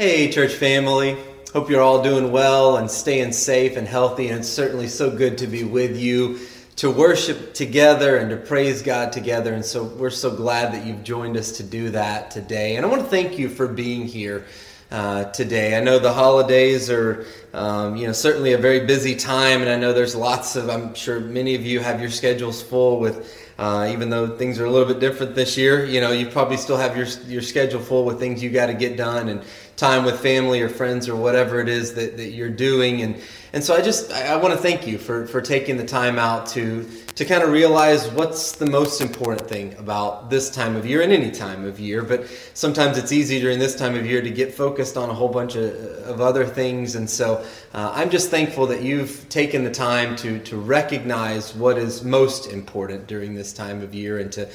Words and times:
Hey, 0.00 0.30
church 0.30 0.54
family. 0.54 1.16
Hope 1.52 1.68
you're 1.68 1.82
all 1.82 2.04
doing 2.04 2.30
well 2.30 2.76
and 2.76 2.88
staying 2.88 3.32
safe 3.32 3.76
and 3.76 3.84
healthy. 3.84 4.28
And 4.28 4.38
it's 4.38 4.48
certainly 4.48 4.86
so 4.86 5.10
good 5.10 5.38
to 5.38 5.48
be 5.48 5.64
with 5.64 5.96
you 5.96 6.38
to 6.76 6.88
worship 6.88 7.52
together 7.52 8.16
and 8.16 8.30
to 8.30 8.36
praise 8.36 8.80
God 8.80 9.10
together. 9.10 9.54
And 9.54 9.64
so 9.64 9.82
we're 9.82 10.10
so 10.10 10.30
glad 10.30 10.72
that 10.72 10.86
you've 10.86 11.02
joined 11.02 11.36
us 11.36 11.50
to 11.56 11.64
do 11.64 11.90
that 11.90 12.30
today. 12.30 12.76
And 12.76 12.86
I 12.86 12.88
want 12.88 13.02
to 13.02 13.08
thank 13.08 13.40
you 13.40 13.48
for 13.48 13.66
being 13.66 14.06
here. 14.06 14.46
Uh, 14.90 15.24
today. 15.32 15.76
I 15.76 15.80
know 15.80 15.98
the 15.98 16.14
holidays 16.14 16.88
are, 16.88 17.26
um, 17.52 17.96
you 17.96 18.06
know, 18.06 18.14
certainly 18.14 18.54
a 18.54 18.56
very 18.58 18.86
busy 18.86 19.14
time, 19.14 19.60
and 19.60 19.68
I 19.68 19.76
know 19.76 19.92
there's 19.92 20.16
lots 20.16 20.56
of. 20.56 20.70
I'm 20.70 20.94
sure 20.94 21.20
many 21.20 21.54
of 21.54 21.66
you 21.66 21.80
have 21.80 22.00
your 22.00 22.08
schedules 22.08 22.62
full 22.62 22.98
with 22.98 23.30
uh, 23.58 23.88
even 23.90 24.08
though 24.08 24.36
things 24.36 24.60
are 24.60 24.66
a 24.66 24.70
little 24.70 24.86
bit 24.86 25.00
different 25.00 25.34
this 25.34 25.56
year, 25.58 25.84
you 25.84 26.00
know, 26.00 26.12
you 26.12 26.28
probably 26.28 26.56
still 26.56 26.76
have 26.76 26.96
your 26.96 27.06
your 27.26 27.42
schedule 27.42 27.80
full 27.80 28.04
with 28.04 28.18
things 28.18 28.40
you 28.40 28.50
got 28.50 28.66
to 28.66 28.74
get 28.74 28.96
done 28.96 29.28
and 29.28 29.42
time 29.78 30.04
with 30.04 30.18
family 30.20 30.60
or 30.60 30.68
friends 30.68 31.08
or 31.08 31.14
whatever 31.16 31.60
it 31.60 31.68
is 31.68 31.94
that, 31.94 32.16
that 32.16 32.30
you're 32.30 32.50
doing. 32.50 33.02
And 33.02 33.16
and 33.52 33.64
so 33.64 33.74
I 33.74 33.80
just 33.80 34.12
I, 34.12 34.34
I 34.34 34.36
want 34.36 34.52
to 34.52 34.60
thank 34.60 34.86
you 34.86 34.98
for 34.98 35.26
for 35.26 35.40
taking 35.40 35.76
the 35.76 35.86
time 35.86 36.18
out 36.18 36.46
to 36.48 36.84
to 37.14 37.24
kind 37.24 37.42
of 37.42 37.50
realize 37.50 38.08
what's 38.10 38.52
the 38.52 38.68
most 38.70 39.00
important 39.00 39.48
thing 39.48 39.74
about 39.78 40.30
this 40.30 40.50
time 40.50 40.76
of 40.76 40.86
year 40.86 41.02
and 41.02 41.12
any 41.12 41.30
time 41.30 41.64
of 41.64 41.80
year. 41.80 42.02
But 42.02 42.28
sometimes 42.54 42.98
it's 42.98 43.10
easy 43.10 43.40
during 43.40 43.58
this 43.58 43.74
time 43.74 43.94
of 43.96 44.04
year 44.04 44.20
to 44.20 44.30
get 44.30 44.54
focused 44.54 44.96
on 44.96 45.10
a 45.10 45.14
whole 45.14 45.28
bunch 45.28 45.56
of, 45.56 45.74
of 46.06 46.20
other 46.20 46.44
things. 46.44 46.94
And 46.94 47.08
so 47.08 47.44
uh, 47.72 47.92
I'm 47.94 48.10
just 48.10 48.30
thankful 48.30 48.66
that 48.66 48.82
you've 48.82 49.28
taken 49.28 49.64
the 49.64 49.70
time 49.70 50.16
to 50.16 50.40
to 50.40 50.56
recognize 50.56 51.54
what 51.54 51.78
is 51.78 52.04
most 52.04 52.52
important 52.52 53.06
during 53.06 53.34
this 53.34 53.52
time 53.52 53.80
of 53.82 53.94
year 53.94 54.18
and 54.18 54.30
to 54.32 54.48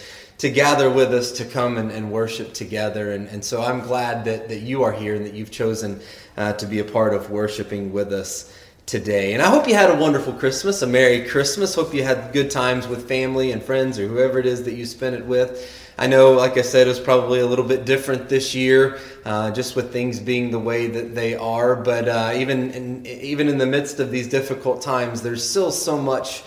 to 0.43 0.49
gather 0.49 0.89
with 0.89 1.13
us 1.13 1.31
to 1.31 1.45
come 1.45 1.77
and, 1.77 1.89
and 1.89 2.11
worship 2.11 2.51
together. 2.53 3.13
And, 3.13 3.29
and 3.29 3.41
so 3.41 3.61
I'm 3.61 3.79
glad 3.79 4.25
that, 4.25 4.49
that 4.49 4.59
you 4.59 4.84
are 4.84 4.91
here 4.91 5.15
and 5.15 5.25
that 5.25 5.34
you've 5.34 5.51
chosen 5.51 6.01
uh, 6.35 6.51
to 6.51 6.65
be 6.65 6.79
a 6.79 6.84
part 6.84 7.13
of 7.13 7.29
worshiping 7.29 7.93
with 7.93 8.11
us 8.11 8.53
today. 8.85 9.31
And 9.31 9.41
I 9.41 9.49
hope 9.49 9.70
you 9.70 9.73
had 9.73 9.90
a 9.90 9.95
wonderful 9.95 10.34
Christmas, 10.34 10.81
a 10.81 10.85
Merry 10.85 11.26
Christmas. 11.26 11.73
Hope 11.73 11.93
you 11.93 12.03
had 12.03 12.34
good 12.34 12.51
times 12.51 12.90
with 12.90 13.07
family 13.07 13.53
and 13.53 13.63
friends 13.63 13.98
or 13.98 14.05
whoever 14.05 14.37
it 14.37 14.45
is 14.45 14.63
that 14.63 14.73
you 14.73 14.85
spent 14.85 15.15
it 15.15 15.26
with. 15.26 15.93
I 15.98 16.07
know, 16.07 16.34
like 16.34 16.57
I 16.57 16.62
said, 16.62 16.87
it 16.87 16.90
was 16.90 16.99
probably 16.99 17.40
a 17.40 17.46
little 17.46 17.63
bit 17.63 17.85
different 17.85 18.27
this 18.27 18.53
year, 18.53 18.99
uh, 19.23 19.49
just 19.51 19.77
with 19.77 19.93
things 19.93 20.20
being 20.20 20.51
the 20.51 20.59
way 20.59 20.87
that 20.87 21.15
they 21.15 21.35
are. 21.35 21.73
But 21.77 22.09
uh, 22.09 22.34
even 22.35 22.71
in, 22.71 23.05
even 23.05 23.48
in 23.48 23.57
the 23.57 23.65
midst 23.65 24.01
of 24.01 24.12
these 24.12 24.27
difficult 24.27 24.81
times, 24.81 25.21
there's 25.21 25.49
still 25.49 25.71
so 25.71 25.98
much 25.98 26.43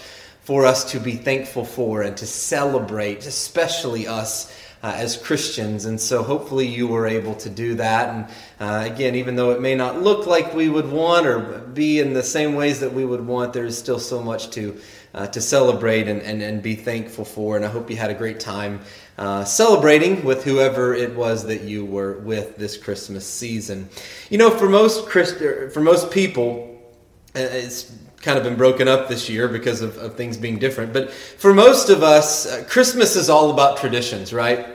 for 0.47 0.65
us 0.65 0.93
to 0.93 1.01
be 1.01 1.17
thankful 1.17 1.65
for 1.65 2.03
and 2.03 2.17
to 2.17 2.25
celebrate, 2.25 3.27
especially 3.27 4.07
us 4.07 4.57
uh, 4.81 4.93
as 4.95 5.17
Christians. 5.17 5.87
And 5.87 6.01
so 6.01 6.23
hopefully 6.23 6.69
you 6.69 6.87
were 6.87 7.09
able 7.09 7.35
to 7.35 7.51
do 7.51 7.75
that. 7.75 8.15
And 8.15 8.27
uh, 8.61 8.89
again, 8.89 9.17
even 9.17 9.35
though 9.35 9.51
it 9.51 9.61
may 9.61 9.75
not 9.75 10.01
look 10.03 10.29
like 10.29 10.55
we 10.55 10.69
would 10.69 10.89
want 10.89 11.27
or 11.27 11.41
be 11.75 11.99
in 11.99 12.13
the 12.13 12.23
same 12.23 12.55
ways 12.55 12.79
that 12.79 12.93
we 12.93 13.05
would 13.05 13.27
want, 13.27 13.55
there 13.55 13.65
is 13.65 13.77
still 13.77 13.99
so 13.99 14.23
much 14.23 14.51
to, 14.51 14.81
uh, 15.15 15.27
to 15.27 15.41
celebrate 15.41 16.07
and, 16.07 16.23
and, 16.23 16.41
and 16.41 16.63
be 16.63 16.77
thankful 16.77 17.25
for. 17.25 17.57
And 17.57 17.65
I 17.65 17.69
hope 17.69 17.91
you 17.91 17.97
had 17.97 18.11
a 18.11 18.15
great 18.15 18.39
time 18.39 18.83
uh, 19.19 19.43
celebrating 19.43 20.25
with 20.25 20.45
whoever 20.45 20.95
it 20.95 21.17
was 21.17 21.45
that 21.47 21.63
you 21.63 21.85
were 21.85 22.21
with 22.21 22.57
this 22.57 22.77
Christmas 22.77 23.27
season. 23.27 23.89
You 24.31 24.39
know, 24.39 24.51
for 24.51 24.69
most 24.69 25.09
Christ- 25.09 25.39
for 25.73 25.81
most 25.81 26.13
people, 26.13 26.81
uh, 27.35 27.41
it's 27.41 27.91
kind 28.27 28.37
of 28.37 28.43
been 28.43 28.57
broken 28.57 28.89
up 28.89 29.07
this 29.07 29.29
year 29.29 29.47
because 29.47 29.83
of, 29.83 29.97
of 29.99 30.17
things 30.17 30.37
being 30.37 30.59
different. 30.59 30.93
But 30.93 31.13
for 31.13 31.55
most 31.55 31.91
of 31.91 32.03
us, 32.03 32.45
uh, 32.45 32.65
Christmas 32.69 33.15
is 33.15 33.31
all 33.31 33.53
about 33.53 33.77
traditions, 33.79 34.33
right? 34.33 34.67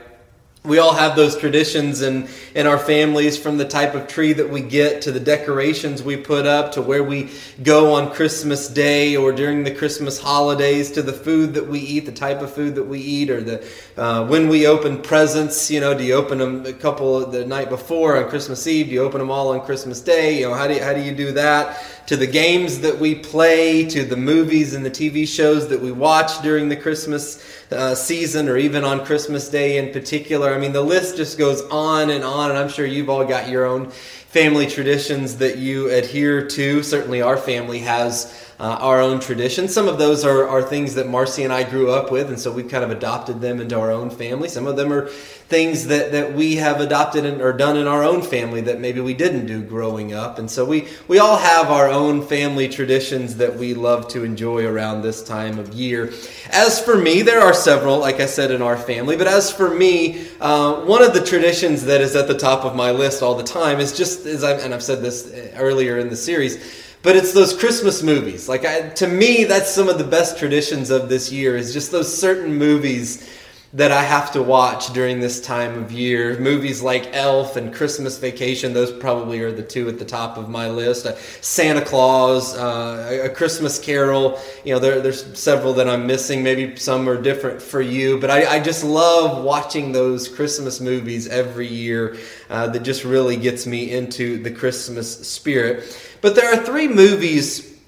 we 0.63 0.77
all 0.77 0.93
have 0.93 1.15
those 1.15 1.35
traditions 1.35 2.03
in, 2.03 2.27
in 2.53 2.67
our 2.67 2.77
families 2.77 3.35
from 3.35 3.57
the 3.57 3.67
type 3.67 3.95
of 3.95 4.07
tree 4.07 4.31
that 4.31 4.47
we 4.47 4.61
get 4.61 5.01
to 5.01 5.11
the 5.11 5.19
decorations 5.19 6.03
we 6.03 6.15
put 6.15 6.45
up 6.45 6.71
to 6.73 6.83
where 6.83 7.03
we 7.03 7.31
go 7.63 7.95
on 7.95 8.13
Christmas 8.13 8.67
Day 8.67 9.15
or 9.15 9.31
during 9.31 9.63
the 9.63 9.73
Christmas 9.73 10.19
holidays 10.19 10.91
to 10.91 11.01
the 11.01 11.13
food 11.13 11.55
that 11.55 11.67
we 11.67 11.79
eat, 11.79 12.05
the 12.05 12.11
type 12.11 12.43
of 12.43 12.53
food 12.53 12.75
that 12.75 12.83
we 12.83 12.99
eat, 12.99 13.31
or 13.31 13.41
the 13.41 13.67
uh, 13.97 14.23
when 14.27 14.49
we 14.49 14.67
open 14.67 15.01
presents. 15.01 15.71
You 15.71 15.79
know, 15.79 15.97
do 15.97 16.03
you 16.03 16.13
open 16.13 16.37
them 16.37 16.63
a 16.67 16.73
couple 16.73 17.25
the 17.25 17.43
night 17.43 17.69
before 17.69 18.23
on 18.23 18.29
Christmas 18.29 18.67
Eve? 18.67 18.85
Do 18.85 18.91
you 18.91 19.01
open 19.01 19.17
them 19.17 19.31
all 19.31 19.49
on 19.49 19.65
Christmas 19.65 19.99
Day? 19.99 20.41
You 20.41 20.49
know, 20.49 20.53
how 20.53 20.67
do 20.67 20.75
you, 20.75 20.83
how 20.83 20.93
do 20.93 21.01
you 21.01 21.15
do 21.15 21.31
that? 21.31 21.83
To 22.07 22.17
the 22.17 22.27
games 22.27 22.79
that 22.81 22.99
we 22.99 23.15
play, 23.15 23.85
to 23.85 24.03
the 24.03 24.17
movies 24.17 24.73
and 24.73 24.85
the 24.85 24.91
TV 24.91 25.25
shows 25.25 25.69
that 25.69 25.79
we 25.79 25.91
watch 25.91 26.41
during 26.41 26.67
the 26.67 26.75
Christmas 26.75 27.41
uh, 27.71 27.95
season 27.95 28.49
or 28.49 28.57
even 28.57 28.83
on 28.83 29.05
Christmas 29.05 29.47
Day 29.47 29.77
in 29.77 29.93
particular. 29.93 30.53
I 30.53 30.57
mean, 30.57 30.73
the 30.73 30.81
list 30.81 31.15
just 31.15 31.37
goes 31.37 31.61
on 31.71 32.09
and 32.09 32.23
on, 32.23 32.49
and 32.49 32.59
I'm 32.59 32.67
sure 32.69 32.85
you've 32.85 33.09
all 33.09 33.23
got 33.23 33.47
your 33.47 33.65
own 33.65 33.91
family 34.31 34.65
traditions 34.65 35.37
that 35.37 35.57
you 35.57 35.89
adhere 35.89 36.47
to. 36.47 36.81
Certainly, 36.83 37.21
our 37.21 37.35
family 37.35 37.79
has 37.79 38.33
uh, 38.61 38.77
our 38.79 39.01
own 39.01 39.19
traditions. 39.19 39.73
Some 39.73 39.87
of 39.87 39.97
those 39.97 40.23
are, 40.23 40.47
are 40.47 40.61
things 40.61 40.93
that 40.93 41.09
Marcy 41.09 41.43
and 41.43 41.51
I 41.51 41.63
grew 41.63 41.91
up 41.91 42.11
with, 42.11 42.29
and 42.29 42.39
so 42.39 42.51
we've 42.51 42.69
kind 42.69 42.83
of 42.83 42.91
adopted 42.91 43.41
them 43.41 43.59
into 43.59 43.77
our 43.77 43.91
own 43.91 44.09
family. 44.11 44.47
Some 44.47 44.67
of 44.67 44.75
them 44.75 44.93
are 44.93 45.07
things 45.07 45.87
that, 45.87 46.13
that 46.13 46.33
we 46.33 46.57
have 46.57 46.79
adopted 46.79 47.25
in, 47.25 47.41
or 47.41 47.51
done 47.51 47.75
in 47.75 47.87
our 47.87 48.03
own 48.03 48.21
family 48.21 48.61
that 48.61 48.79
maybe 48.79 49.01
we 49.01 49.13
didn't 49.13 49.47
do 49.47 49.61
growing 49.61 50.13
up. 50.13 50.39
And 50.39 50.49
so 50.49 50.63
we, 50.63 50.87
we 51.09 51.19
all 51.19 51.37
have 51.37 51.71
our 51.71 51.89
own 51.89 52.25
family 52.25 52.69
traditions 52.69 53.35
that 53.37 53.55
we 53.55 53.73
love 53.73 54.07
to 54.09 54.23
enjoy 54.23 54.65
around 54.65 55.01
this 55.01 55.21
time 55.23 55.59
of 55.59 55.73
year. 55.73 56.13
As 56.51 56.79
for 56.79 56.95
me, 56.95 57.23
there 57.23 57.41
are 57.41 57.53
several, 57.53 57.99
like 57.99 58.21
I 58.21 58.27
said, 58.27 58.51
in 58.51 58.61
our 58.61 58.77
family, 58.77 59.17
but 59.17 59.27
as 59.27 59.51
for 59.51 59.73
me, 59.73 60.27
uh, 60.39 60.85
one 60.85 61.03
of 61.03 61.13
the 61.13 61.23
traditions 61.23 61.83
that 61.85 61.99
is 61.99 62.15
at 62.15 62.27
the 62.27 62.37
top 62.37 62.63
of 62.63 62.75
my 62.75 62.91
list 62.91 63.21
all 63.21 63.35
the 63.35 63.43
time 63.43 63.79
is 63.79 63.91
just, 63.91 64.20
as 64.25 64.43
I, 64.43 64.53
and 64.53 64.73
I've 64.73 64.83
said 64.83 65.01
this 65.01 65.31
earlier 65.55 65.99
in 65.99 66.09
the 66.09 66.15
series, 66.15 66.57
but 67.03 67.15
it's 67.15 67.33
those 67.33 67.57
Christmas 67.57 68.03
movies. 68.03 68.47
Like 68.47 68.65
I, 68.65 68.89
to 68.89 69.07
me, 69.07 69.43
that's 69.43 69.71
some 69.71 69.89
of 69.89 69.97
the 69.97 70.03
best 70.03 70.37
traditions 70.37 70.89
of 70.89 71.09
this 71.09 71.31
year. 71.31 71.57
Is 71.57 71.73
just 71.73 71.91
those 71.91 72.15
certain 72.15 72.55
movies 72.57 73.27
that 73.73 73.91
I 73.91 74.03
have 74.03 74.33
to 74.33 74.43
watch 74.43 74.91
during 74.91 75.21
this 75.21 75.39
time 75.39 75.81
of 75.81 75.93
year. 75.93 76.37
Movies 76.39 76.81
like 76.81 77.07
Elf 77.13 77.55
and 77.55 77.73
Christmas 77.73 78.17
Vacation, 78.17 78.73
those 78.73 78.91
probably 78.91 79.39
are 79.39 79.51
the 79.51 79.63
two 79.63 79.87
at 79.87 79.97
the 79.97 80.03
top 80.03 80.37
of 80.37 80.49
my 80.49 80.69
list. 80.69 81.05
Uh, 81.05 81.15
Santa 81.39 81.81
Claus, 81.81 82.57
uh, 82.57 83.21
A 83.23 83.29
Christmas 83.29 83.79
Carol, 83.79 84.37
you 84.65 84.73
know, 84.73 84.79
there, 84.79 84.99
there's 84.99 85.39
several 85.39 85.73
that 85.75 85.87
I'm 85.87 86.05
missing. 86.05 86.43
Maybe 86.43 86.75
some 86.75 87.07
are 87.07 87.21
different 87.21 87.61
for 87.61 87.79
you, 87.79 88.19
but 88.19 88.29
I, 88.29 88.57
I 88.57 88.59
just 88.59 88.83
love 88.83 89.41
watching 89.41 89.93
those 89.93 90.27
Christmas 90.27 90.81
movies 90.81 91.29
every 91.29 91.67
year 91.67 92.17
uh, 92.49 92.67
that 92.67 92.83
just 92.83 93.05
really 93.05 93.37
gets 93.37 93.65
me 93.65 93.91
into 93.91 94.43
the 94.43 94.51
Christmas 94.51 95.25
spirit. 95.29 95.97
But 96.19 96.35
there 96.35 96.53
are 96.53 96.65
three 96.65 96.89
movies 96.89 97.79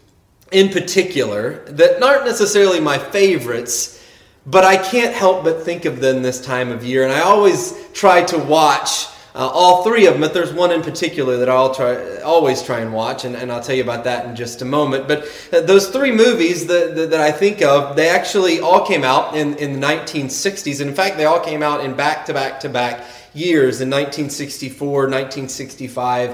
in 0.54 0.70
particular 0.70 1.66
that 1.66 2.02
aren't 2.02 2.26
necessarily 2.26 2.80
my 2.80 2.98
favorites 2.98 4.00
but 4.46 4.64
I 4.66 4.78
can't 4.78 5.14
help 5.14 5.44
but 5.44 5.64
think 5.64 5.86
of 5.86 6.00
them 6.00 6.22
this 6.22 6.42
time 6.42 6.72
of 6.72 6.84
year, 6.84 7.04
and 7.04 7.12
I 7.12 7.22
always 7.22 7.78
try 7.94 8.24
to 8.24 8.38
watch 8.38 9.08
uh, 9.36 9.48
all 9.48 9.84
three 9.84 10.06
of 10.06 10.14
them. 10.14 10.22
But 10.22 10.34
there's 10.34 10.54
one 10.54 10.72
in 10.72 10.82
particular 10.82 11.38
that 11.38 11.50
I'll 11.50 11.74
try, 11.74 12.18
always 12.20 12.62
try 12.62 12.80
and 12.80 12.94
watch, 12.94 13.26
and, 13.26 13.36
and 13.36 13.52
I'll 13.52 13.62
tell 13.62 13.76
you 13.76 13.84
about 13.84 14.04
that 14.04 14.26
in 14.26 14.36
just 14.36 14.62
a 14.62 14.66
moment. 14.66 15.08
But 15.08 15.24
uh, 15.52 15.62
those 15.62 15.90
three 15.90 16.12
movies 16.12 16.68
that, 16.68 16.96
that, 16.96 17.10
that, 17.12 17.22
I 17.22 17.32
think 17.32 17.62
of, 17.62 17.96
they 17.96 18.10
actually 18.10 18.60
all 18.60 18.86
came 18.86 19.04
out 19.04 19.36
in, 19.36 19.56
in 19.56 19.80
the 19.80 19.86
1960s. 19.86 20.82
And 20.82 20.90
in 20.90 20.96
fact, 20.96 21.18
they 21.18 21.26
all 21.26 21.40
came 21.40 21.64
out 21.64 21.84
in 21.84 21.96
back 21.96 22.26
to 22.26 22.34
back 22.34 22.60
to 22.62 22.70
back 22.70 23.06
years 23.34 23.82
in 23.82 23.90
1964, 23.90 24.88
1965 25.04 26.30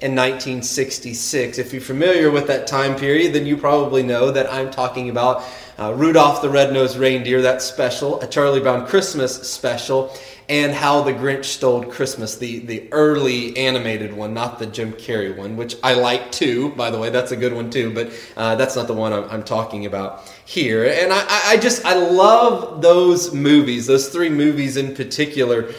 and 0.00 0.16
1966. 0.16 1.58
If 1.58 1.72
you're 1.72 1.82
familiar 1.82 2.30
with 2.30 2.46
that 2.46 2.68
time 2.68 2.94
period, 2.94 3.34
then 3.34 3.46
you 3.46 3.56
probably 3.56 4.04
know 4.04 4.30
that 4.30 4.50
I'm 4.52 4.70
talking 4.70 5.10
about 5.10 5.42
uh, 5.78 5.94
Rudolph 5.94 6.42
the 6.42 6.50
Red-Nosed 6.50 6.96
Reindeer, 6.96 7.42
that 7.42 7.62
special, 7.62 8.20
a 8.20 8.26
Charlie 8.26 8.60
Brown 8.60 8.86
Christmas 8.86 9.48
special, 9.48 10.12
and 10.48 10.72
How 10.72 11.02
the 11.02 11.12
Grinch 11.12 11.44
Stole 11.44 11.84
Christmas, 11.84 12.36
the, 12.36 12.60
the 12.60 12.88
early 12.90 13.56
animated 13.56 14.12
one, 14.14 14.32
not 14.32 14.58
the 14.58 14.66
Jim 14.66 14.92
Carrey 14.94 15.36
one, 15.36 15.56
which 15.56 15.76
I 15.82 15.94
like 15.94 16.32
too, 16.32 16.70
by 16.70 16.90
the 16.90 16.98
way. 16.98 17.10
That's 17.10 17.32
a 17.32 17.36
good 17.36 17.52
one 17.52 17.70
too, 17.70 17.92
but 17.92 18.10
uh, 18.36 18.54
that's 18.56 18.74
not 18.74 18.86
the 18.86 18.94
one 18.94 19.12
I'm, 19.12 19.24
I'm, 19.30 19.42
talking 19.42 19.84
about 19.86 20.26
here. 20.46 20.84
And 20.84 21.12
I, 21.12 21.24
I 21.28 21.56
just, 21.58 21.84
I 21.84 21.94
love 21.94 22.80
those 22.80 23.34
movies, 23.34 23.86
those 23.86 24.08
three 24.08 24.30
movies 24.30 24.78
in 24.78 24.94
particular, 24.94 25.72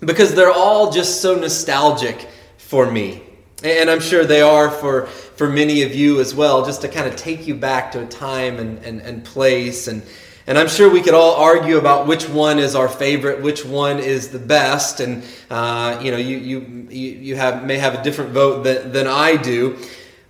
because 0.00 0.34
they're 0.34 0.52
all 0.52 0.90
just 0.90 1.22
so 1.22 1.36
nostalgic 1.36 2.28
for 2.58 2.90
me. 2.90 3.22
And 3.62 3.88
I'm 3.88 4.00
sure 4.00 4.24
they 4.24 4.42
are 4.42 4.70
for 4.70 5.08
for 5.36 5.48
many 5.48 5.82
of 5.82 5.94
you 5.94 6.20
as 6.20 6.34
well, 6.34 6.64
just 6.64 6.82
to 6.82 6.88
kind 6.88 7.06
of 7.06 7.16
take 7.16 7.46
you 7.46 7.54
back 7.54 7.92
to 7.92 8.02
a 8.02 8.06
time 8.06 8.58
and, 8.58 8.78
and, 8.84 9.00
and 9.00 9.24
place. 9.24 9.88
And, 9.88 10.02
and 10.46 10.58
I'm 10.58 10.68
sure 10.68 10.90
we 10.90 11.02
could 11.02 11.14
all 11.14 11.34
argue 11.34 11.78
about 11.78 12.06
which 12.06 12.28
one 12.28 12.58
is 12.58 12.74
our 12.74 12.88
favorite, 12.88 13.42
which 13.42 13.64
one 13.64 13.98
is 13.98 14.28
the 14.28 14.38
best. 14.38 15.00
And, 15.00 15.24
uh, 15.50 16.00
you 16.02 16.10
know, 16.10 16.18
you, 16.18 16.36
you, 16.36 16.88
you 16.90 17.36
have, 17.36 17.64
may 17.64 17.78
have 17.78 17.94
a 17.94 18.02
different 18.02 18.30
vote 18.32 18.62
than, 18.62 18.92
than 18.92 19.06
I 19.06 19.36
do. 19.36 19.78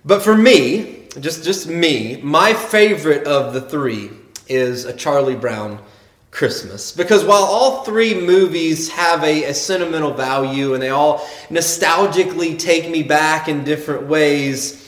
But 0.04 0.22
for 0.22 0.36
me, 0.36 1.06
just, 1.20 1.44
just 1.44 1.68
me, 1.68 2.20
my 2.22 2.54
favorite 2.54 3.26
of 3.26 3.54
the 3.54 3.60
three 3.60 4.10
is 4.48 4.84
a 4.84 4.92
Charlie 4.92 5.36
Brown 5.36 5.80
Christmas. 6.34 6.90
Because 6.90 7.24
while 7.24 7.44
all 7.44 7.84
three 7.84 8.14
movies 8.14 8.90
have 8.90 9.22
a, 9.22 9.44
a, 9.44 9.54
sentimental 9.54 10.12
value 10.12 10.74
and 10.74 10.82
they 10.82 10.90
all 10.90 11.18
nostalgically 11.48 12.58
take 12.58 12.90
me 12.90 13.04
back 13.04 13.48
in 13.48 13.62
different 13.62 14.08
ways, 14.08 14.83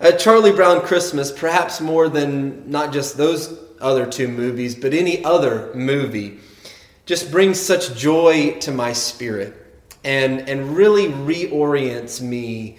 uh, 0.00 0.12
Charlie 0.12 0.52
Brown 0.52 0.80
Christmas, 0.82 1.32
perhaps 1.32 1.80
more 1.80 2.08
than 2.08 2.70
not 2.70 2.92
just 2.92 3.16
those 3.16 3.58
other 3.80 4.06
two 4.06 4.28
movies, 4.28 4.74
but 4.74 4.94
any 4.94 5.24
other 5.24 5.72
movie, 5.74 6.38
just 7.06 7.30
brings 7.30 7.58
such 7.58 7.96
joy 7.96 8.58
to 8.60 8.70
my 8.70 8.92
spirit 8.92 9.54
and, 10.04 10.48
and 10.48 10.76
really 10.76 11.08
reorients 11.08 12.20
me 12.20 12.78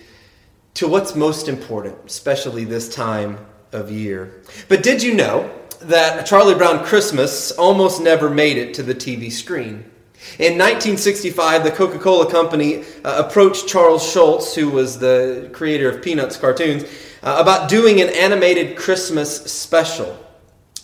to 0.75 0.87
what's 0.87 1.15
most 1.15 1.47
important, 1.47 1.97
especially 2.05 2.63
this 2.63 2.93
time 2.93 3.37
of 3.71 3.91
year. 3.91 4.41
But 4.67 4.83
did 4.83 5.03
you 5.03 5.13
know 5.13 5.49
that 5.81 6.25
Charlie 6.25 6.55
Brown 6.55 6.85
Christmas 6.85 7.51
almost 7.51 8.01
never 8.01 8.29
made 8.29 8.57
it 8.57 8.73
to 8.75 8.83
the 8.83 8.95
TV 8.95 9.31
screen? 9.31 9.89
In 10.37 10.57
1965, 10.57 11.63
the 11.63 11.71
Coca 11.71 11.97
Cola 11.97 12.29
Company 12.29 12.83
uh, 13.03 13.23
approached 13.25 13.67
Charles 13.67 14.09
Schulz, 14.09 14.53
who 14.53 14.69
was 14.69 14.99
the 14.99 15.49
creator 15.53 15.89
of 15.89 16.01
Peanuts 16.01 16.37
cartoons, 16.37 16.83
uh, 17.23 17.37
about 17.39 17.69
doing 17.69 18.01
an 18.01 18.09
animated 18.09 18.77
Christmas 18.77 19.51
special. 19.51 20.17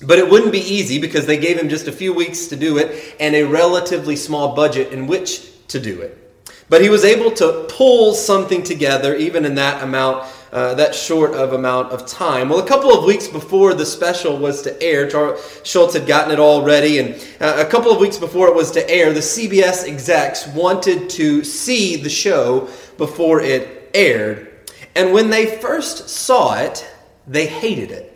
But 0.01 0.19
it 0.19 0.29
wouldn't 0.29 0.51
be 0.51 0.59
easy 0.59 0.99
because 0.99 1.25
they 1.25 1.37
gave 1.37 1.57
him 1.57 1.69
just 1.69 1.87
a 1.87 1.91
few 1.91 2.13
weeks 2.13 2.47
to 2.47 2.55
do 2.55 2.77
it 2.77 3.15
and 3.19 3.35
a 3.35 3.43
relatively 3.43 4.15
small 4.15 4.55
budget 4.55 4.91
in 4.91 5.07
which 5.07 5.67
to 5.69 5.79
do 5.79 6.01
it. 6.01 6.21
But 6.69 6.81
he 6.81 6.89
was 6.89 7.05
able 7.05 7.31
to 7.31 7.65
pull 7.69 8.13
something 8.13 8.63
together, 8.63 9.15
even 9.15 9.45
in 9.45 9.55
that 9.55 9.83
amount, 9.83 10.25
uh, 10.55 10.73
that 10.73 10.95
short 10.95 11.33
of 11.33 11.51
amount 11.51 11.91
of 11.91 12.05
time. 12.07 12.47
Well, 12.47 12.59
a 12.59 12.67
couple 12.67 12.97
of 12.97 13.03
weeks 13.03 13.27
before 13.27 13.73
the 13.73 13.85
special 13.85 14.37
was 14.37 14.61
to 14.61 14.81
air, 14.81 15.09
Charles 15.09 15.59
Schulz 15.65 15.93
had 15.93 16.07
gotten 16.07 16.31
it 16.31 16.39
all 16.39 16.63
ready, 16.63 16.99
and 16.99 17.15
uh, 17.41 17.55
a 17.57 17.69
couple 17.69 17.91
of 17.91 17.99
weeks 17.99 18.17
before 18.17 18.47
it 18.47 18.55
was 18.55 18.71
to 18.71 18.89
air, 18.89 19.11
the 19.11 19.19
CBS 19.19 19.85
execs 19.85 20.47
wanted 20.47 21.09
to 21.09 21.43
see 21.43 21.97
the 21.97 22.09
show 22.09 22.69
before 22.97 23.41
it 23.41 23.91
aired. 23.93 24.49
And 24.95 25.11
when 25.11 25.29
they 25.29 25.57
first 25.57 26.07
saw 26.07 26.57
it, 26.57 26.87
they 27.27 27.47
hated 27.47 27.91
it. 27.91 28.14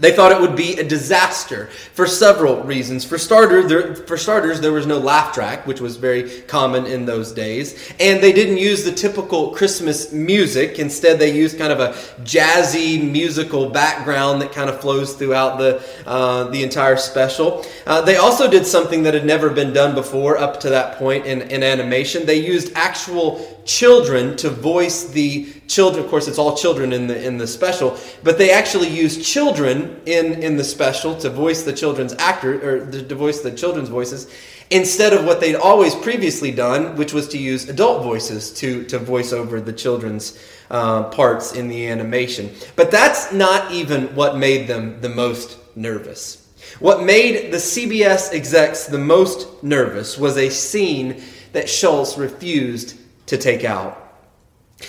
They 0.00 0.12
thought 0.12 0.32
it 0.32 0.40
would 0.40 0.56
be 0.56 0.78
a 0.78 0.82
disaster 0.82 1.66
for 1.92 2.06
several 2.06 2.62
reasons. 2.62 3.04
For, 3.04 3.18
starter, 3.18 3.68
there, 3.68 3.94
for 3.94 4.16
starters, 4.16 4.58
there 4.58 4.72
was 4.72 4.86
no 4.86 4.98
laugh 4.98 5.34
track, 5.34 5.66
which 5.66 5.82
was 5.82 5.96
very 5.96 6.40
common 6.42 6.86
in 6.86 7.04
those 7.04 7.32
days. 7.32 7.92
And 8.00 8.22
they 8.22 8.32
didn't 8.32 8.56
use 8.56 8.82
the 8.82 8.92
typical 8.92 9.50
Christmas 9.50 10.10
music. 10.10 10.78
Instead, 10.78 11.18
they 11.18 11.36
used 11.36 11.58
kind 11.58 11.70
of 11.70 11.80
a 11.80 11.92
jazzy 12.22 13.10
musical 13.10 13.68
background 13.68 14.40
that 14.40 14.52
kind 14.52 14.70
of 14.70 14.80
flows 14.80 15.12
throughout 15.14 15.58
the, 15.58 15.86
uh, 16.06 16.44
the 16.44 16.62
entire 16.62 16.96
special. 16.96 17.66
Uh, 17.86 18.00
they 18.00 18.16
also 18.16 18.50
did 18.50 18.66
something 18.66 19.02
that 19.02 19.12
had 19.12 19.26
never 19.26 19.50
been 19.50 19.74
done 19.74 19.94
before 19.94 20.38
up 20.38 20.60
to 20.60 20.70
that 20.70 20.96
point 20.96 21.26
in, 21.26 21.42
in 21.42 21.62
animation. 21.62 22.24
They 22.24 22.38
used 22.38 22.72
actual 22.74 23.59
children 23.64 24.36
to 24.36 24.50
voice 24.50 25.04
the 25.04 25.52
children. 25.66 26.04
Of 26.04 26.10
course, 26.10 26.28
it's 26.28 26.38
all 26.38 26.56
children 26.56 26.92
in 26.92 27.06
the 27.06 27.24
in 27.24 27.38
the 27.38 27.46
special, 27.46 27.96
but 28.22 28.38
they 28.38 28.50
actually 28.50 28.88
use 28.88 29.26
children 29.26 30.00
in 30.06 30.42
in 30.42 30.56
the 30.56 30.64
special 30.64 31.16
to 31.16 31.30
voice 31.30 31.62
the 31.62 31.72
children's 31.72 32.14
actor 32.14 32.54
or 32.56 32.90
to 32.90 33.14
voice 33.14 33.40
the 33.40 33.52
children's 33.52 33.88
voices 33.88 34.32
instead 34.70 35.12
of 35.12 35.24
what 35.24 35.40
they'd 35.40 35.56
always 35.56 35.94
previously 35.96 36.52
done, 36.52 36.96
which 36.96 37.12
was 37.12 37.28
to 37.28 37.38
use 37.38 37.68
adult 37.68 38.02
voices 38.02 38.52
to 38.54 38.84
to 38.84 38.98
voice 38.98 39.32
over 39.32 39.60
the 39.60 39.72
children's 39.72 40.38
uh, 40.70 41.04
parts 41.04 41.52
in 41.52 41.68
the 41.68 41.88
animation. 41.88 42.50
But 42.76 42.90
that's 42.90 43.32
not 43.32 43.72
even 43.72 44.14
what 44.14 44.36
made 44.36 44.68
them 44.68 45.00
the 45.00 45.08
most 45.08 45.58
nervous. 45.76 46.46
What 46.78 47.02
made 47.02 47.52
the 47.52 47.58
CBS 47.58 48.32
execs 48.32 48.86
the 48.86 48.98
most 48.98 49.62
nervous 49.62 50.16
was 50.16 50.36
a 50.36 50.50
scene 50.50 51.22
that 51.52 51.68
Schulz 51.68 52.16
refused 52.16 52.96
to 53.30 53.38
take 53.38 53.64
out. 53.64 53.96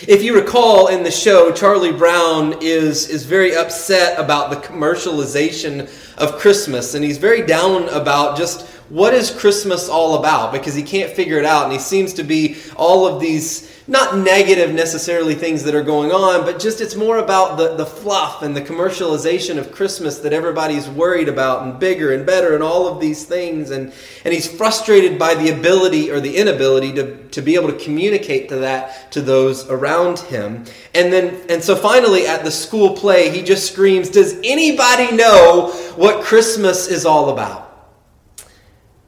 If 0.08 0.24
you 0.24 0.36
recall 0.36 0.88
in 0.88 1.04
the 1.04 1.12
show, 1.12 1.52
Charlie 1.52 1.92
Brown 1.92 2.56
is, 2.62 3.08
is 3.08 3.24
very 3.24 3.56
upset 3.56 4.20
about 4.20 4.50
the 4.50 4.56
commercialization 4.56 5.90
of 6.18 6.40
Christmas, 6.40 6.96
and 6.96 7.04
he's 7.04 7.18
very 7.18 7.46
down 7.46 7.88
about 7.90 8.36
just 8.36 8.66
what 8.92 9.14
is 9.14 9.32
Christmas 9.32 9.88
all 9.88 10.20
about 10.20 10.52
because 10.52 10.76
he 10.76 10.84
can't 10.84 11.12
figure 11.12 11.38
it 11.38 11.46
out, 11.46 11.64
and 11.64 11.72
he 11.72 11.80
seems 11.80 12.12
to 12.16 12.24
be 12.24 12.58
all 12.76 13.08
of 13.08 13.22
these 13.22 13.72
not 13.88 14.18
negative 14.18 14.74
necessarily 14.74 15.34
things 15.34 15.64
that 15.64 15.74
are 15.74 15.84
going 15.84 16.12
on, 16.12 16.44
but 16.44 16.60
just 16.60 16.82
it's 16.82 16.96
more 16.96 17.18
about 17.18 17.58
the, 17.58 17.76
the 17.76 17.86
fluff 17.86 18.42
and 18.42 18.56
the 18.56 18.62
commercialization 18.62 19.58
of 19.58 19.72
Christmas 19.72 20.20
that 20.20 20.34
everybody's 20.34 20.90
worried 20.90 21.30
about 21.30 21.64
and 21.64 21.80
bigger 21.80 22.14
and 22.14 22.26
better 22.26 22.54
and 22.54 22.62
all 22.62 22.88
of 22.88 23.00
these 23.00 23.26
things. 23.26 23.72
And, 23.72 23.94
and 24.24 24.34
he's 24.34 24.50
frustrated 24.50 25.18
by 25.18 25.36
the 25.36 25.50
ability 25.58 26.12
or 26.12 26.20
the 26.20 26.36
inability 26.36 26.94
to, 26.94 27.18
to 27.30 27.42
be 27.42 27.56
able 27.56 27.70
to 27.70 27.80
communicate 27.80 28.50
to 28.50 28.58
that 28.58 29.12
to 29.14 29.22
those 29.22 29.70
around 29.70 30.20
him. 30.20 30.66
And 30.94 31.12
then 31.12 31.42
and 31.50 31.64
so 31.64 31.76
finally 31.76 32.28
at 32.28 32.44
the 32.44 32.52
school 32.52 32.96
play, 32.96 33.30
he 33.30 33.42
just 33.42 33.72
screams, 33.72 34.10
Does 34.10 34.34
anybody 34.44 35.16
know 35.16 35.72
what 35.96 36.24
Christmas 36.24 36.88
is 36.88 37.06
all 37.06 37.30
about? 37.30 37.71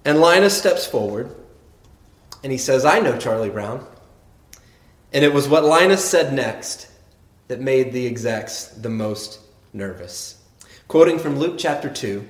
And 0.06 0.20
Linus 0.20 0.58
steps 0.58 0.86
forward 0.86 1.34
and 2.44 2.52
he 2.52 2.58
says, 2.58 2.86
I 2.86 3.00
know 3.00 3.18
Charlie 3.18 3.50
Brown. 3.50 3.86
And 5.14 5.24
it 5.24 5.34
was 5.34 5.48
what 5.48 5.64
Linus 5.64 6.04
said 6.04 6.34
next 6.34 6.90
that 7.48 7.62
made 7.62 7.94
the 7.94 8.08
execs 8.08 8.66
the 8.66 8.90
most 8.90 9.40
nervous. 9.72 10.42
Quoting 10.88 11.20
from 11.20 11.40
Luke 11.40 11.56
chapter 11.58 11.90
2, 11.90 12.28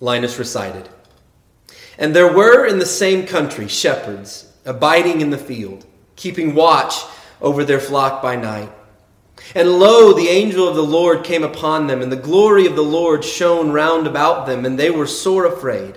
Linus 0.00 0.38
recited 0.38 0.88
And 1.98 2.14
there 2.14 2.32
were 2.32 2.66
in 2.66 2.78
the 2.78 2.86
same 2.86 3.26
country 3.26 3.68
shepherds 3.68 4.52
abiding 4.64 5.20
in 5.20 5.30
the 5.30 5.38
field, 5.38 5.84
keeping 6.16 6.54
watch 6.54 6.94
over 7.40 7.64
their 7.64 7.80
flock 7.80 8.22
by 8.22 8.36
night. 8.36 8.70
And 9.54 9.78
lo, 9.78 10.12
the 10.12 10.28
angel 10.28 10.66
of 10.66 10.74
the 10.74 10.82
Lord 10.82 11.24
came 11.24 11.44
upon 11.44 11.86
them, 11.86 12.00
and 12.00 12.10
the 12.10 12.16
glory 12.16 12.66
of 12.66 12.74
the 12.74 12.82
Lord 12.82 13.24
shone 13.24 13.70
round 13.70 14.06
about 14.06 14.46
them, 14.46 14.64
and 14.64 14.78
they 14.78 14.90
were 14.90 15.06
sore 15.06 15.46
afraid. 15.46 15.96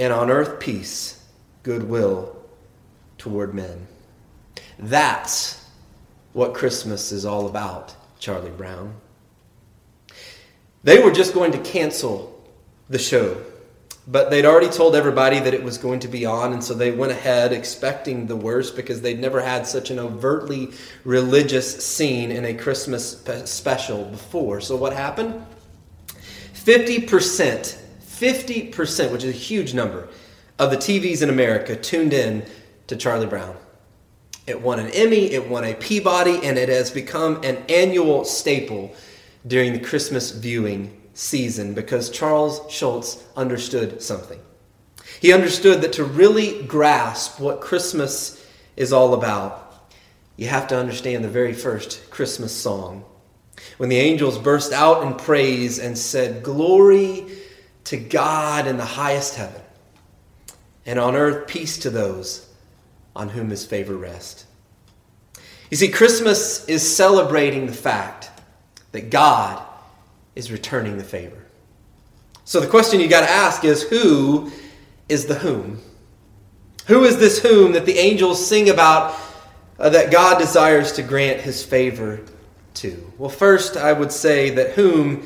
and 0.00 0.14
on 0.14 0.30
earth 0.30 0.58
peace, 0.58 1.22
goodwill 1.62 2.34
toward 3.18 3.52
men. 3.54 3.86
That's 4.78 5.62
what 6.32 6.54
Christmas 6.54 7.12
is 7.12 7.26
all 7.26 7.46
about, 7.46 7.94
Charlie 8.18 8.50
Brown. 8.50 8.94
They 10.82 11.02
were 11.02 11.10
just 11.10 11.34
going 11.34 11.52
to 11.52 11.58
cancel 11.58 12.42
the 12.88 12.98
show, 12.98 13.42
but 14.08 14.30
they'd 14.30 14.46
already 14.46 14.70
told 14.70 14.96
everybody 14.96 15.38
that 15.38 15.52
it 15.52 15.62
was 15.62 15.76
going 15.76 16.00
to 16.00 16.08
be 16.08 16.24
on, 16.24 16.54
and 16.54 16.64
so 16.64 16.72
they 16.72 16.92
went 16.92 17.12
ahead 17.12 17.52
expecting 17.52 18.26
the 18.26 18.36
worst 18.36 18.76
because 18.76 19.02
they'd 19.02 19.20
never 19.20 19.42
had 19.42 19.66
such 19.66 19.90
an 19.90 19.98
overtly 19.98 20.70
religious 21.04 21.84
scene 21.84 22.30
in 22.30 22.46
a 22.46 22.54
Christmas 22.54 23.22
special 23.44 24.04
before. 24.06 24.62
So 24.62 24.76
what 24.76 24.94
happened? 24.94 25.44
50% 26.54 27.79
50%, 28.20 29.12
which 29.12 29.24
is 29.24 29.34
a 29.34 29.38
huge 29.38 29.72
number, 29.72 30.06
of 30.58 30.70
the 30.70 30.76
TVs 30.76 31.22
in 31.22 31.30
America 31.30 31.74
tuned 31.74 32.12
in 32.12 32.44
to 32.86 32.96
Charlie 32.96 33.26
Brown. 33.26 33.56
It 34.46 34.60
won 34.60 34.78
an 34.78 34.90
Emmy, 34.90 35.30
it 35.30 35.48
won 35.48 35.64
a 35.64 35.74
Peabody, 35.74 36.44
and 36.44 36.58
it 36.58 36.68
has 36.68 36.90
become 36.90 37.42
an 37.42 37.56
annual 37.70 38.26
staple 38.26 38.94
during 39.46 39.72
the 39.72 39.80
Christmas 39.80 40.32
viewing 40.32 41.00
season 41.14 41.72
because 41.72 42.10
Charles 42.10 42.60
Schulz 42.70 43.24
understood 43.36 44.02
something. 44.02 44.40
He 45.20 45.32
understood 45.32 45.80
that 45.80 45.94
to 45.94 46.04
really 46.04 46.62
grasp 46.64 47.40
what 47.40 47.62
Christmas 47.62 48.46
is 48.76 48.92
all 48.92 49.14
about, 49.14 49.88
you 50.36 50.48
have 50.48 50.68
to 50.68 50.78
understand 50.78 51.24
the 51.24 51.28
very 51.28 51.54
first 51.54 52.10
Christmas 52.10 52.52
song. 52.52 53.04
When 53.78 53.88
the 53.88 53.98
angels 53.98 54.38
burst 54.38 54.72
out 54.72 55.04
in 55.04 55.14
praise 55.14 55.78
and 55.78 55.96
said, 55.96 56.42
Glory 56.42 57.24
to 57.84 57.96
God 57.96 58.66
in 58.66 58.76
the 58.76 58.84
highest 58.84 59.36
heaven, 59.36 59.60
and 60.86 60.98
on 60.98 61.16
earth 61.16 61.46
peace 61.46 61.78
to 61.78 61.90
those 61.90 62.48
on 63.14 63.28
whom 63.28 63.50
his 63.50 63.64
favor 63.64 63.96
rests. 63.96 64.46
You 65.70 65.76
see, 65.76 65.88
Christmas 65.88 66.64
is 66.68 66.96
celebrating 66.96 67.66
the 67.66 67.72
fact 67.72 68.30
that 68.92 69.10
God 69.10 69.62
is 70.34 70.50
returning 70.50 70.98
the 70.98 71.04
favor. 71.04 71.44
So 72.44 72.60
the 72.60 72.66
question 72.66 73.00
you 73.00 73.08
got 73.08 73.20
to 73.20 73.30
ask 73.30 73.64
is 73.64 73.82
who 73.82 74.50
is 75.08 75.26
the 75.26 75.36
whom? 75.36 75.80
Who 76.86 77.04
is 77.04 77.18
this 77.18 77.40
whom 77.40 77.72
that 77.72 77.86
the 77.86 77.98
angels 77.98 78.44
sing 78.44 78.70
about 78.70 79.16
uh, 79.78 79.90
that 79.90 80.10
God 80.10 80.38
desires 80.38 80.92
to 80.92 81.02
grant 81.02 81.40
his 81.40 81.64
favor 81.64 82.20
to? 82.74 83.12
Well, 83.18 83.30
first, 83.30 83.76
I 83.76 83.92
would 83.92 84.10
say 84.10 84.50
that 84.50 84.72
whom 84.72 85.22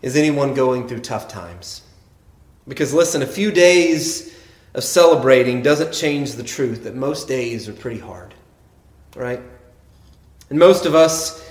is 0.00 0.16
anyone 0.16 0.54
going 0.54 0.88
through 0.88 1.00
tough 1.00 1.28
times. 1.28 1.82
Because 2.66 2.94
listen, 2.94 3.22
a 3.22 3.26
few 3.26 3.50
days 3.50 4.34
of 4.74 4.84
celebrating 4.84 5.62
doesn't 5.62 5.92
change 5.92 6.32
the 6.32 6.42
truth 6.42 6.84
that 6.84 6.94
most 6.94 7.28
days 7.28 7.68
are 7.68 7.72
pretty 7.72 8.00
hard, 8.00 8.34
right? 9.14 9.40
And 10.50 10.58
most 10.58 10.86
of 10.86 10.94
us 10.94 11.46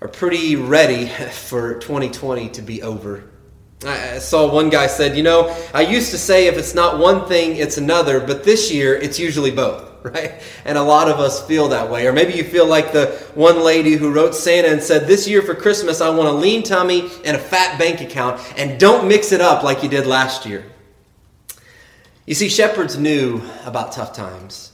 are 0.00 0.08
pretty 0.08 0.56
ready 0.56 1.06
for 1.32 1.78
2020 1.78 2.48
to 2.50 2.62
be 2.62 2.82
over. 2.82 3.24
I 3.86 4.18
saw 4.18 4.50
one 4.50 4.70
guy 4.70 4.86
said, 4.86 5.16
You 5.16 5.22
know, 5.22 5.54
I 5.74 5.82
used 5.82 6.10
to 6.12 6.18
say 6.18 6.46
if 6.46 6.56
it's 6.56 6.74
not 6.74 6.98
one 6.98 7.26
thing, 7.26 7.56
it's 7.56 7.76
another, 7.76 8.20
but 8.20 8.44
this 8.44 8.72
year 8.72 8.94
it's 8.94 9.18
usually 9.18 9.50
both, 9.50 9.90
right? 10.12 10.42
And 10.66 10.76
a 10.76 10.82
lot 10.82 11.08
of 11.08 11.18
us 11.18 11.46
feel 11.46 11.68
that 11.68 11.90
way. 11.90 12.06
Or 12.06 12.12
maybe 12.12 12.34
you 12.34 12.44
feel 12.44 12.66
like 12.66 12.92
the 12.92 13.06
one 13.34 13.64
lady 13.64 13.92
who 13.92 14.12
wrote 14.12 14.34
Santa 14.34 14.68
and 14.68 14.82
said, 14.82 15.06
This 15.06 15.26
year 15.26 15.40
for 15.40 15.54
Christmas, 15.54 16.02
I 16.02 16.10
want 16.10 16.28
a 16.28 16.32
lean 16.32 16.62
tummy 16.62 17.08
and 17.24 17.34
a 17.34 17.40
fat 17.40 17.78
bank 17.78 18.02
account, 18.02 18.38
and 18.58 18.78
don't 18.78 19.08
mix 19.08 19.32
it 19.32 19.40
up 19.40 19.62
like 19.62 19.82
you 19.82 19.88
did 19.88 20.06
last 20.06 20.44
year. 20.44 20.66
You 22.26 22.34
see, 22.34 22.50
shepherds 22.50 22.98
knew 22.98 23.42
about 23.64 23.92
tough 23.92 24.12
times. 24.14 24.72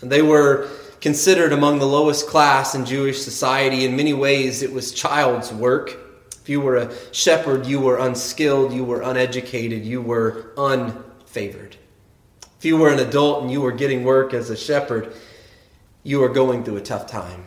They 0.00 0.22
were 0.22 0.68
considered 1.00 1.52
among 1.52 1.78
the 1.78 1.86
lowest 1.86 2.26
class 2.26 2.74
in 2.74 2.84
Jewish 2.84 3.22
society. 3.22 3.84
In 3.84 3.94
many 3.94 4.12
ways, 4.12 4.62
it 4.62 4.72
was 4.72 4.92
child's 4.92 5.52
work. 5.52 5.96
If 6.42 6.48
you 6.48 6.60
were 6.60 6.76
a 6.78 7.14
shepherd, 7.14 7.64
you 7.64 7.78
were 7.78 7.98
unskilled, 7.98 8.72
you 8.72 8.82
were 8.82 9.02
uneducated, 9.02 9.84
you 9.84 10.02
were 10.02 10.52
unfavored. 10.56 11.74
If 12.58 12.64
you 12.64 12.76
were 12.76 12.92
an 12.92 12.98
adult 12.98 13.42
and 13.42 13.50
you 13.50 13.60
were 13.60 13.72
getting 13.72 14.04
work 14.04 14.34
as 14.34 14.50
a 14.50 14.56
shepherd, 14.56 15.14
you 16.02 16.18
were 16.20 16.28
going 16.28 16.64
through 16.64 16.76
a 16.76 16.82
tough 16.82 17.06
time. 17.06 17.44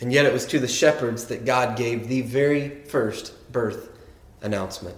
And 0.00 0.12
yet, 0.12 0.26
it 0.26 0.32
was 0.32 0.46
to 0.46 0.58
the 0.58 0.68
shepherds 0.68 1.26
that 1.26 1.44
God 1.44 1.76
gave 1.76 2.08
the 2.08 2.22
very 2.22 2.84
first 2.84 3.34
birth 3.52 3.90
announcement 4.40 4.96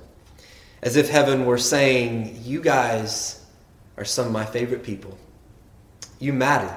as 0.83 0.97
if 0.97 1.09
heaven 1.09 1.47
were 1.47 1.59
saying, 1.59 2.41
You 2.43 2.61
guys 2.61 3.45
are 3.97 4.05
some 4.05 4.27
of 4.27 4.33
my 4.33 4.45
favorite 4.45 4.83
people. 4.83 5.17
You 6.19 6.33
matter 6.33 6.77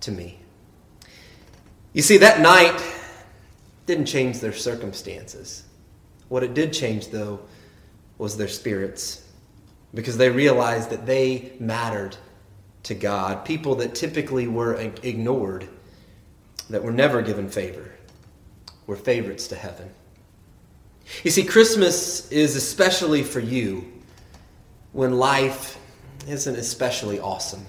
to 0.00 0.12
me. 0.12 0.38
You 1.92 2.02
see, 2.02 2.18
that 2.18 2.40
night 2.40 2.82
didn't 3.86 4.06
change 4.06 4.40
their 4.40 4.52
circumstances. 4.52 5.64
What 6.28 6.42
it 6.42 6.54
did 6.54 6.72
change, 6.72 7.08
though, 7.08 7.40
was 8.18 8.36
their 8.36 8.48
spirits 8.48 9.19
because 9.94 10.16
they 10.16 10.30
realized 10.30 10.90
that 10.90 11.06
they 11.06 11.52
mattered 11.58 12.16
to 12.84 12.94
God. 12.94 13.44
People 13.44 13.74
that 13.76 13.94
typically 13.94 14.46
were 14.46 14.74
ignored, 14.74 15.68
that 16.68 16.82
were 16.82 16.92
never 16.92 17.22
given 17.22 17.48
favor, 17.48 17.92
were 18.86 18.96
favorites 18.96 19.48
to 19.48 19.56
heaven. 19.56 19.90
You 21.24 21.30
see, 21.30 21.44
Christmas 21.44 22.30
is 22.30 22.56
especially 22.56 23.22
for 23.22 23.40
you 23.40 23.90
when 24.92 25.18
life 25.18 25.78
isn't 26.28 26.56
especially 26.56 27.18
awesome. 27.18 27.64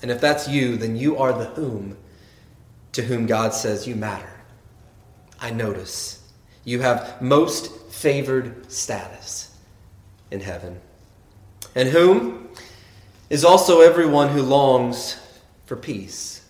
And 0.00 0.10
if 0.10 0.20
that's 0.20 0.48
you, 0.48 0.76
then 0.76 0.96
you 0.96 1.18
are 1.18 1.32
the 1.32 1.44
whom 1.44 1.96
to 2.92 3.02
whom 3.02 3.26
God 3.26 3.54
says 3.54 3.86
you 3.86 3.94
matter. 3.94 4.28
I 5.40 5.50
notice 5.50 6.22
you 6.64 6.80
have 6.80 7.20
most 7.20 7.72
favored 7.90 8.70
status 8.70 9.56
in 10.30 10.40
heaven. 10.40 10.80
And 11.74 11.88
whom 11.88 12.48
is 13.30 13.44
also 13.44 13.80
everyone 13.80 14.28
who 14.28 14.42
longs 14.42 15.18
for 15.66 15.76
peace. 15.76 16.44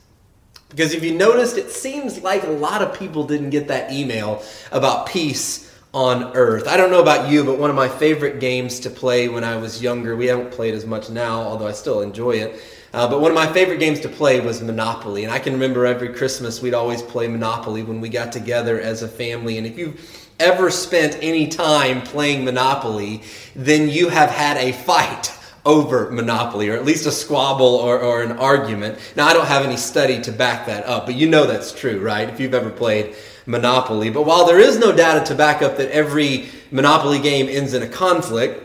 Because 0.68 0.94
if 0.94 1.04
you 1.04 1.14
noticed, 1.14 1.58
it 1.58 1.70
seems 1.70 2.22
like 2.22 2.44
a 2.44 2.50
lot 2.50 2.82
of 2.82 2.98
people 2.98 3.24
didn't 3.24 3.50
get 3.50 3.68
that 3.68 3.92
email 3.92 4.42
about 4.72 5.06
peace 5.06 5.70
on 5.94 6.34
earth. 6.34 6.66
I 6.66 6.78
don't 6.78 6.90
know 6.90 7.02
about 7.02 7.30
you, 7.30 7.44
but 7.44 7.58
one 7.58 7.68
of 7.68 7.76
my 7.76 7.88
favorite 7.88 8.40
games 8.40 8.80
to 8.80 8.90
play 8.90 9.28
when 9.28 9.44
I 9.44 9.56
was 9.56 9.82
younger, 9.82 10.16
we 10.16 10.26
haven't 10.26 10.50
played 10.50 10.74
as 10.74 10.86
much 10.86 11.10
now, 11.10 11.42
although 11.42 11.66
I 11.66 11.72
still 11.72 12.00
enjoy 12.00 12.32
it. 12.32 12.62
Uh, 12.94 13.08
but 13.08 13.20
one 13.20 13.30
of 13.30 13.34
my 13.34 13.50
favorite 13.52 13.78
games 13.78 14.00
to 14.00 14.08
play 14.08 14.40
was 14.40 14.62
Monopoly. 14.62 15.24
And 15.24 15.32
I 15.32 15.38
can 15.38 15.52
remember 15.52 15.86
every 15.86 16.12
Christmas 16.12 16.60
we'd 16.60 16.74
always 16.74 17.02
play 17.02 17.28
Monopoly 17.28 17.82
when 17.82 18.00
we 18.00 18.08
got 18.08 18.32
together 18.32 18.80
as 18.80 19.02
a 19.02 19.08
family. 19.08 19.58
And 19.58 19.66
if 19.66 19.78
you've 19.78 20.21
ever 20.42 20.70
spent 20.70 21.16
any 21.22 21.46
time 21.46 22.02
playing 22.02 22.44
Monopoly, 22.44 23.22
then 23.54 23.88
you 23.88 24.08
have 24.08 24.30
had 24.30 24.56
a 24.56 24.72
fight 24.72 25.32
over 25.64 26.10
Monopoly, 26.10 26.68
or 26.68 26.74
at 26.74 26.84
least 26.84 27.06
a 27.06 27.12
squabble 27.12 27.76
or, 27.76 28.00
or 28.00 28.22
an 28.22 28.32
argument. 28.32 28.98
Now, 29.14 29.28
I 29.28 29.32
don't 29.32 29.46
have 29.46 29.64
any 29.64 29.76
study 29.76 30.20
to 30.22 30.32
back 30.32 30.66
that 30.66 30.84
up, 30.86 31.06
but 31.06 31.14
you 31.14 31.28
know 31.28 31.46
that's 31.46 31.72
true, 31.72 32.00
right? 32.00 32.28
If 32.28 32.40
you've 32.40 32.54
ever 32.54 32.70
played 32.70 33.14
Monopoly. 33.46 34.10
But 34.10 34.26
while 34.26 34.46
there 34.46 34.58
is 34.58 34.78
no 34.78 34.92
data 34.92 35.24
to 35.26 35.34
back 35.34 35.62
up 35.62 35.76
that 35.76 35.90
every 35.90 36.48
Monopoly 36.70 37.20
game 37.20 37.48
ends 37.48 37.74
in 37.74 37.82
a 37.82 37.88
conflict, 37.88 38.60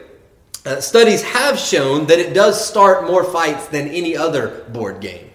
uh, 0.65 0.81
studies 0.81 1.23
have 1.23 1.57
shown 1.57 2.07
that 2.07 2.19
it 2.19 2.33
does 2.33 2.63
start 2.67 3.07
more 3.07 3.23
fights 3.23 3.67
than 3.67 3.87
any 3.87 4.17
other 4.17 4.65
board 4.69 4.99
game. 4.99 5.26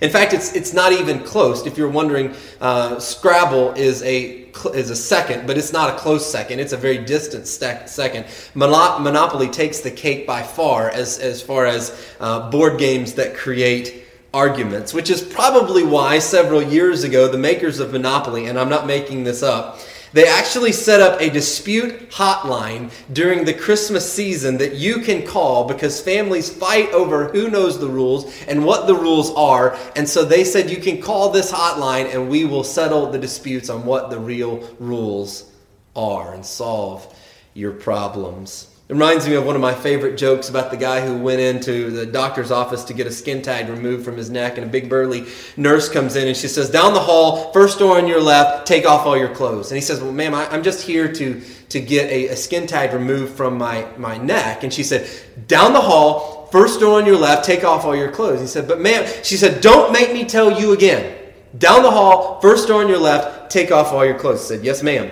In 0.00 0.10
fact, 0.10 0.32
it's, 0.32 0.54
it's 0.54 0.72
not 0.72 0.92
even 0.92 1.20
close. 1.20 1.66
If 1.66 1.76
you're 1.76 1.90
wondering, 1.90 2.34
uh, 2.60 2.98
Scrabble 2.98 3.72
is 3.72 4.02
a 4.02 4.48
is 4.74 4.90
a 4.90 4.96
second, 4.96 5.46
but 5.46 5.56
it's 5.56 5.72
not 5.72 5.94
a 5.94 5.98
close 5.98 6.28
second. 6.28 6.58
It's 6.58 6.72
a 6.72 6.76
very 6.76 6.98
distant 6.98 7.46
second. 7.46 8.26
Monopoly 8.54 9.48
takes 9.48 9.80
the 9.80 9.90
cake 9.90 10.26
by 10.26 10.42
far 10.42 10.90
as, 10.90 11.18
as 11.18 11.40
far 11.40 11.66
as 11.66 12.08
uh, 12.18 12.50
board 12.50 12.78
games 12.78 13.14
that 13.14 13.36
create 13.36 14.04
arguments, 14.34 14.92
which 14.92 15.10
is 15.10 15.22
probably 15.22 15.84
why 15.84 16.18
several 16.18 16.62
years 16.62 17.04
ago 17.04 17.28
the 17.28 17.38
makers 17.38 17.80
of 17.80 17.92
Monopoly, 17.92 18.46
and 18.46 18.58
I'm 18.58 18.68
not 18.68 18.86
making 18.86 19.24
this 19.24 19.42
up, 19.42 19.80
they 20.12 20.26
actually 20.26 20.72
set 20.72 21.00
up 21.00 21.20
a 21.20 21.30
dispute 21.30 22.10
hotline 22.10 22.90
during 23.12 23.44
the 23.44 23.54
Christmas 23.54 24.10
season 24.10 24.58
that 24.58 24.74
you 24.74 25.00
can 25.00 25.26
call 25.26 25.66
because 25.66 26.00
families 26.00 26.48
fight 26.48 26.90
over 26.92 27.28
who 27.28 27.50
knows 27.50 27.78
the 27.78 27.88
rules 27.88 28.32
and 28.46 28.64
what 28.64 28.86
the 28.86 28.94
rules 28.94 29.30
are. 29.34 29.76
And 29.96 30.08
so 30.08 30.24
they 30.24 30.44
said 30.44 30.70
you 30.70 30.78
can 30.78 31.00
call 31.02 31.30
this 31.30 31.52
hotline 31.52 32.12
and 32.12 32.28
we 32.28 32.44
will 32.44 32.64
settle 32.64 33.10
the 33.10 33.18
disputes 33.18 33.68
on 33.68 33.84
what 33.84 34.10
the 34.10 34.18
real 34.18 34.68
rules 34.78 35.50
are 35.94 36.34
and 36.34 36.44
solve 36.44 37.14
your 37.54 37.72
problems. 37.72 38.67
It 38.88 38.94
reminds 38.94 39.28
me 39.28 39.34
of 39.34 39.44
one 39.44 39.54
of 39.54 39.60
my 39.60 39.74
favorite 39.74 40.16
jokes 40.16 40.48
about 40.48 40.70
the 40.70 40.76
guy 40.78 41.06
who 41.06 41.18
went 41.18 41.40
into 41.40 41.90
the 41.90 42.06
doctor's 42.06 42.50
office 42.50 42.84
to 42.84 42.94
get 42.94 43.06
a 43.06 43.12
skin 43.12 43.42
tag 43.42 43.68
removed 43.68 44.02
from 44.02 44.16
his 44.16 44.30
neck, 44.30 44.56
and 44.56 44.66
a 44.66 44.70
big 44.70 44.88
burly 44.88 45.26
nurse 45.58 45.90
comes 45.90 46.16
in 46.16 46.26
and 46.26 46.34
she 46.34 46.48
says, 46.48 46.70
Down 46.70 46.94
the 46.94 47.00
hall, 47.00 47.52
first 47.52 47.78
door 47.78 47.98
on 47.98 48.06
your 48.06 48.22
left, 48.22 48.66
take 48.66 48.86
off 48.86 49.04
all 49.04 49.14
your 49.14 49.28
clothes. 49.28 49.70
And 49.70 49.76
he 49.76 49.82
says, 49.82 50.00
Well, 50.00 50.12
ma'am, 50.12 50.34
I, 50.34 50.54
am 50.54 50.62
just 50.62 50.80
here 50.80 51.12
to, 51.12 51.42
to 51.68 51.80
get 51.80 52.10
a, 52.10 52.28
a 52.28 52.36
skin 52.36 52.66
tag 52.66 52.94
removed 52.94 53.36
from 53.36 53.58
my, 53.58 53.86
my 53.98 54.16
neck. 54.16 54.64
And 54.64 54.72
she 54.72 54.82
said, 54.82 55.06
Down 55.46 55.74
the 55.74 55.82
hall, 55.82 56.46
first 56.50 56.80
door 56.80 56.98
on 56.98 57.04
your 57.04 57.18
left, 57.18 57.44
take 57.44 57.64
off 57.64 57.84
all 57.84 57.94
your 57.94 58.10
clothes. 58.10 58.40
He 58.40 58.46
said, 58.46 58.66
But 58.66 58.80
ma'am, 58.80 59.06
she 59.22 59.36
said, 59.36 59.60
Don't 59.60 59.92
make 59.92 60.14
me 60.14 60.24
tell 60.24 60.58
you 60.58 60.72
again. 60.72 61.14
Down 61.58 61.82
the 61.82 61.90
hall, 61.90 62.40
first 62.40 62.68
door 62.68 62.80
on 62.80 62.88
your 62.88 62.96
left, 62.96 63.50
take 63.50 63.70
off 63.70 63.92
all 63.92 64.06
your 64.06 64.18
clothes. 64.18 64.48
He 64.48 64.56
said, 64.56 64.64
Yes, 64.64 64.82
ma'am. 64.82 65.10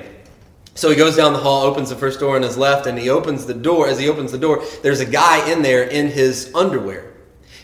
So 0.77 0.91
he 0.91 0.97
goes 0.97 1.17
down 1.17 1.33
the 1.33 1.39
hall, 1.39 1.63
opens 1.63 1.89
the 1.89 1.97
first 1.97 2.21
door 2.21 2.37
on 2.37 2.43
his 2.43 2.59
left, 2.59 2.87
and 2.87 2.99
he 2.99 3.09
opens 3.09 3.47
the 3.47 3.55
door. 3.55 3.89
As 3.89 3.99
he 3.99 4.11
opens 4.11 4.31
the 4.31 4.39
door, 4.39 4.63
there's 4.83 5.01
a 5.01 5.07
guy 5.07 5.51
in 5.51 5.63
there 5.63 5.85
in 5.85 6.09
his 6.09 6.53
underwear. 6.55 7.15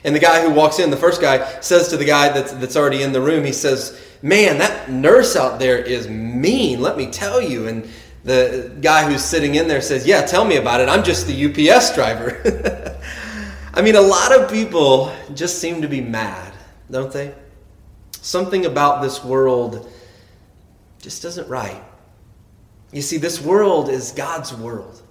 And 0.02 0.16
the 0.16 0.20
guy 0.20 0.42
who 0.42 0.50
walks 0.50 0.78
in, 0.78 0.90
the 0.90 0.96
first 0.96 1.20
guy, 1.20 1.60
says 1.60 1.88
to 1.88 1.98
the 1.98 2.06
guy 2.06 2.30
that's, 2.30 2.52
that's 2.54 2.74
already 2.74 3.02
in 3.02 3.12
the 3.12 3.20
room, 3.20 3.44
he 3.44 3.52
says, 3.52 4.00
Man, 4.22 4.58
that 4.58 4.90
nurse 4.90 5.36
out 5.36 5.58
there 5.58 5.78
is 5.78 6.08
mean, 6.08 6.80
let 6.80 6.96
me 6.96 7.10
tell 7.10 7.40
you. 7.40 7.68
And 7.68 7.88
the 8.24 8.74
guy 8.80 9.08
who's 9.10 9.22
sitting 9.22 9.56
in 9.56 9.68
there 9.68 9.82
says, 9.82 10.06
Yeah, 10.06 10.22
tell 10.22 10.46
me 10.46 10.56
about 10.56 10.80
it. 10.80 10.88
I'm 10.88 11.04
just 11.04 11.26
the 11.26 11.70
UPS 11.70 11.94
driver. 11.94 12.98
I 13.74 13.82
mean, 13.82 13.96
a 13.96 14.00
lot 14.00 14.38
of 14.38 14.50
people 14.50 15.14
just 15.34 15.58
seem 15.58 15.82
to 15.82 15.88
be 15.88 16.00
mad, 16.00 16.54
don't 16.90 17.12
they? 17.12 17.34
Something 18.22 18.64
about 18.64 19.02
this 19.02 19.22
world 19.22 19.90
just 21.00 21.24
isn't 21.26 21.48
right. 21.48 21.82
You 22.92 23.02
see, 23.02 23.16
this 23.16 23.40
world 23.40 23.88
is 23.88 24.12
God's 24.12 24.54
world. 24.54 25.02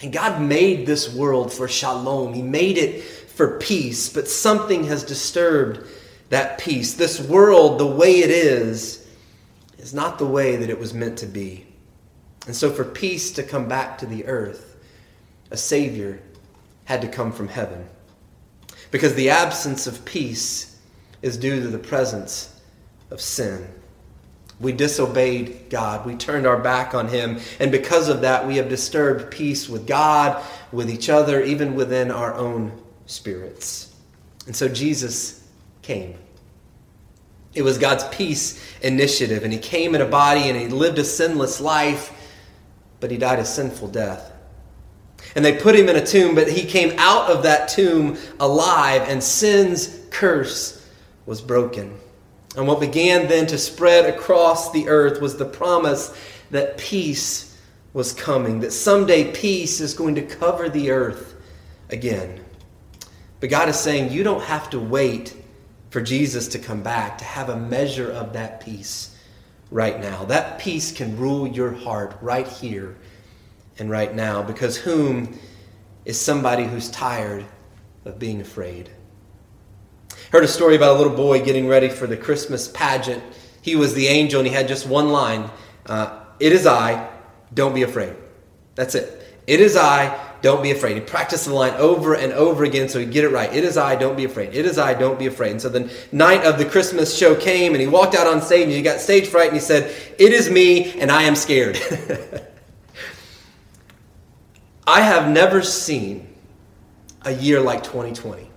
And 0.00 0.12
God 0.12 0.40
made 0.40 0.86
this 0.86 1.12
world 1.12 1.52
for 1.52 1.66
shalom. 1.66 2.32
He 2.32 2.42
made 2.42 2.78
it 2.78 3.02
for 3.02 3.58
peace, 3.58 4.08
but 4.08 4.28
something 4.28 4.84
has 4.84 5.02
disturbed 5.02 5.80
that 6.28 6.58
peace. 6.58 6.94
This 6.94 7.20
world, 7.20 7.78
the 7.78 7.86
way 7.86 8.20
it 8.20 8.30
is, 8.30 9.06
is 9.78 9.92
not 9.92 10.18
the 10.18 10.26
way 10.26 10.56
that 10.56 10.70
it 10.70 10.78
was 10.78 10.94
meant 10.94 11.18
to 11.18 11.26
be. 11.26 11.66
And 12.46 12.54
so, 12.54 12.70
for 12.70 12.84
peace 12.84 13.32
to 13.32 13.42
come 13.42 13.68
back 13.68 13.98
to 13.98 14.06
the 14.06 14.24
earth, 14.26 14.76
a 15.50 15.56
Savior 15.56 16.20
had 16.84 17.00
to 17.00 17.08
come 17.08 17.32
from 17.32 17.48
heaven. 17.48 17.86
Because 18.90 19.14
the 19.14 19.30
absence 19.30 19.86
of 19.86 20.04
peace 20.04 20.78
is 21.20 21.36
due 21.36 21.60
to 21.60 21.68
the 21.68 21.78
presence 21.78 22.60
of 23.10 23.20
sin. 23.20 23.68
We 24.60 24.72
disobeyed 24.72 25.70
God. 25.70 26.04
We 26.04 26.16
turned 26.16 26.46
our 26.46 26.58
back 26.58 26.94
on 26.94 27.08
Him. 27.08 27.38
And 27.60 27.70
because 27.70 28.08
of 28.08 28.22
that, 28.22 28.46
we 28.46 28.56
have 28.56 28.68
disturbed 28.68 29.30
peace 29.30 29.68
with 29.68 29.86
God, 29.86 30.44
with 30.72 30.90
each 30.90 31.08
other, 31.08 31.42
even 31.42 31.74
within 31.74 32.10
our 32.10 32.34
own 32.34 32.72
spirits. 33.06 33.94
And 34.46 34.56
so 34.56 34.68
Jesus 34.68 35.46
came. 35.82 36.16
It 37.54 37.62
was 37.62 37.78
God's 37.78 38.04
peace 38.08 38.62
initiative, 38.82 39.44
and 39.44 39.52
He 39.52 39.58
came 39.58 39.94
in 39.94 40.00
a 40.00 40.06
body 40.06 40.48
and 40.48 40.58
He 40.58 40.68
lived 40.68 40.98
a 40.98 41.04
sinless 41.04 41.60
life, 41.60 42.12
but 43.00 43.10
He 43.10 43.16
died 43.16 43.38
a 43.38 43.44
sinful 43.44 43.88
death. 43.88 44.32
And 45.34 45.44
they 45.44 45.56
put 45.58 45.74
Him 45.74 45.88
in 45.88 45.96
a 45.96 46.04
tomb, 46.04 46.34
but 46.34 46.50
He 46.50 46.64
came 46.64 46.98
out 46.98 47.30
of 47.30 47.44
that 47.44 47.68
tomb 47.68 48.18
alive, 48.40 49.02
and 49.08 49.22
sin's 49.22 50.00
curse 50.10 50.86
was 51.26 51.40
broken. 51.40 51.98
And 52.56 52.66
what 52.66 52.80
began 52.80 53.28
then 53.28 53.46
to 53.48 53.58
spread 53.58 54.06
across 54.06 54.72
the 54.72 54.88
earth 54.88 55.20
was 55.20 55.36
the 55.36 55.44
promise 55.44 56.16
that 56.50 56.78
peace 56.78 57.56
was 57.92 58.12
coming, 58.12 58.60
that 58.60 58.72
someday 58.72 59.32
peace 59.32 59.80
is 59.80 59.94
going 59.94 60.14
to 60.14 60.22
cover 60.22 60.68
the 60.68 60.90
earth 60.90 61.34
again. 61.90 62.44
But 63.40 63.50
God 63.50 63.68
is 63.68 63.78
saying 63.78 64.12
you 64.12 64.24
don't 64.24 64.42
have 64.42 64.70
to 64.70 64.80
wait 64.80 65.36
for 65.90 66.00
Jesus 66.00 66.48
to 66.48 66.58
come 66.58 66.82
back 66.82 67.18
to 67.18 67.24
have 67.24 67.48
a 67.48 67.56
measure 67.56 68.10
of 68.10 68.32
that 68.32 68.60
peace 68.60 69.16
right 69.70 70.00
now. 70.00 70.24
That 70.24 70.58
peace 70.58 70.92
can 70.92 71.16
rule 71.16 71.46
your 71.46 71.72
heart 71.72 72.16
right 72.20 72.48
here 72.48 72.96
and 73.78 73.90
right 73.90 74.14
now 74.14 74.42
because 74.42 74.76
whom 74.76 75.38
is 76.04 76.20
somebody 76.20 76.64
who's 76.64 76.90
tired 76.90 77.44
of 78.04 78.18
being 78.18 78.40
afraid? 78.40 78.90
Heard 80.30 80.44
a 80.44 80.48
story 80.48 80.76
about 80.76 80.96
a 80.96 80.98
little 80.98 81.14
boy 81.14 81.42
getting 81.42 81.66
ready 81.66 81.88
for 81.88 82.06
the 82.06 82.16
Christmas 82.16 82.68
pageant. 82.68 83.22
He 83.62 83.76
was 83.76 83.94
the 83.94 84.08
angel 84.08 84.40
and 84.40 84.46
he 84.46 84.54
had 84.54 84.68
just 84.68 84.86
one 84.86 85.10
line 85.10 85.50
uh, 85.86 86.20
It 86.38 86.52
is 86.52 86.66
I, 86.66 87.08
don't 87.54 87.74
be 87.74 87.82
afraid. 87.82 88.14
That's 88.74 88.94
it. 88.94 89.14
It 89.46 89.60
is 89.60 89.74
I, 89.76 90.18
don't 90.42 90.62
be 90.62 90.70
afraid. 90.70 90.96
He 90.96 91.00
practiced 91.00 91.46
the 91.46 91.54
line 91.54 91.72
over 91.74 92.14
and 92.14 92.34
over 92.34 92.64
again 92.64 92.90
so 92.90 92.98
he'd 92.98 93.10
get 93.10 93.24
it 93.24 93.30
right. 93.30 93.50
It 93.52 93.64
is 93.64 93.78
I, 93.78 93.96
don't 93.96 94.16
be 94.16 94.24
afraid. 94.24 94.54
It 94.54 94.66
is 94.66 94.78
I, 94.78 94.92
don't 94.92 95.18
be 95.18 95.26
afraid. 95.26 95.52
And 95.52 95.62
so 95.62 95.70
the 95.70 95.90
night 96.12 96.44
of 96.44 96.58
the 96.58 96.66
Christmas 96.66 97.16
show 97.16 97.34
came 97.34 97.72
and 97.72 97.80
he 97.80 97.86
walked 97.86 98.14
out 98.14 98.26
on 98.26 98.42
stage 98.42 98.64
and 98.64 98.72
he 98.72 98.82
got 98.82 99.00
stage 99.00 99.28
fright 99.28 99.46
and 99.48 99.56
he 99.56 99.60
said, 99.60 99.94
It 100.18 100.32
is 100.32 100.50
me 100.50 101.00
and 101.00 101.10
I 101.10 101.22
am 101.22 101.36
scared. 101.36 101.78
I 104.86 105.00
have 105.00 105.30
never 105.30 105.62
seen 105.62 106.28
a 107.22 107.32
year 107.32 107.60
like 107.60 107.82
2020 107.82 108.47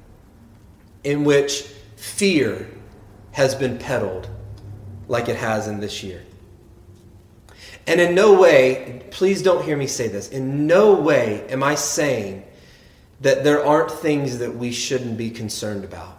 in 1.04 1.24
which 1.24 1.64
fear 1.96 2.68
has 3.32 3.56
been 3.56 3.78
peddled 3.78 4.30
like 5.08 5.30
it 5.30 5.36
has 5.36 5.68
in 5.68 5.80
this 5.80 6.04
year. 6.04 6.22
And 7.88 8.00
in 8.00 8.14
no 8.16 8.40
way, 8.40 9.04
please 9.12 9.42
don't 9.42 9.64
hear 9.64 9.76
me 9.76 9.88
say 9.88 10.08
this, 10.08 10.30
in 10.30 10.68
no 10.68 10.94
way 10.94 11.48
am 11.50 11.64
I 11.64 11.76
saying 11.76 12.44
that 13.22 13.44
there 13.44 13.66
aren't 13.66 13.92
things 13.92 14.40
that 14.40 14.56
we 14.56 14.72
shouldn't 14.72 15.18
be 15.18 15.30
concerned 15.30 15.84
about. 15.84 16.18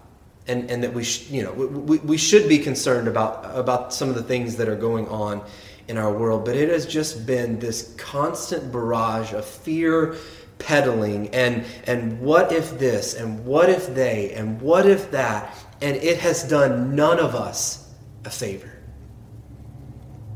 And, 0.49 0.71
and 0.73 0.83
that 0.83 0.93
we, 0.93 1.05
sh- 1.05 1.31
you 1.31 1.45
know, 1.45 1.53
we, 1.53 1.99
we 1.99 2.17
should 2.17 2.49
be 2.49 2.59
concerned 2.59 3.07
about, 3.07 3.57
about 3.57 3.95
some 3.95 4.09
of 4.09 4.17
the 4.17 4.25
things 4.25 4.57
that 4.57 4.69
are 4.69 4.77
going 4.77 5.07
on 5.07 5.41
in 5.87 5.97
our 5.97 6.13
world. 6.13 6.45
But 6.45 6.57
it 6.57 6.69
has 6.69 6.85
just 6.85 7.27
been 7.27 7.61
this 7.61 7.95
constant 7.97 8.73
barrage 8.73 9.33
of 9.35 9.45
fear 9.45 10.17
peddling 10.65 11.29
and 11.35 11.65
and 11.87 12.21
what 12.21 12.53
if 12.53 12.79
this 12.79 13.15
and 13.15 13.45
what 13.45 13.69
if 13.69 13.95
they 13.95 14.33
and 14.33 14.61
what 14.61 14.87
if 14.87 15.11
that 15.11 15.55
and 15.81 15.97
it 15.97 16.19
has 16.19 16.45
done 16.45 16.95
none 16.95 17.19
of 17.19 17.35
us 17.35 17.93
a 18.25 18.31
favor. 18.31 18.73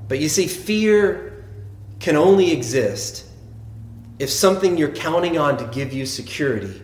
But 0.08 0.18
you 0.18 0.28
see 0.28 0.46
fear 0.46 1.44
can 2.00 2.16
only 2.16 2.52
exist 2.52 3.24
if 4.18 4.30
something 4.30 4.76
you're 4.76 4.94
counting 4.94 5.38
on 5.38 5.56
to 5.58 5.64
give 5.66 5.92
you 5.92 6.06
security 6.06 6.82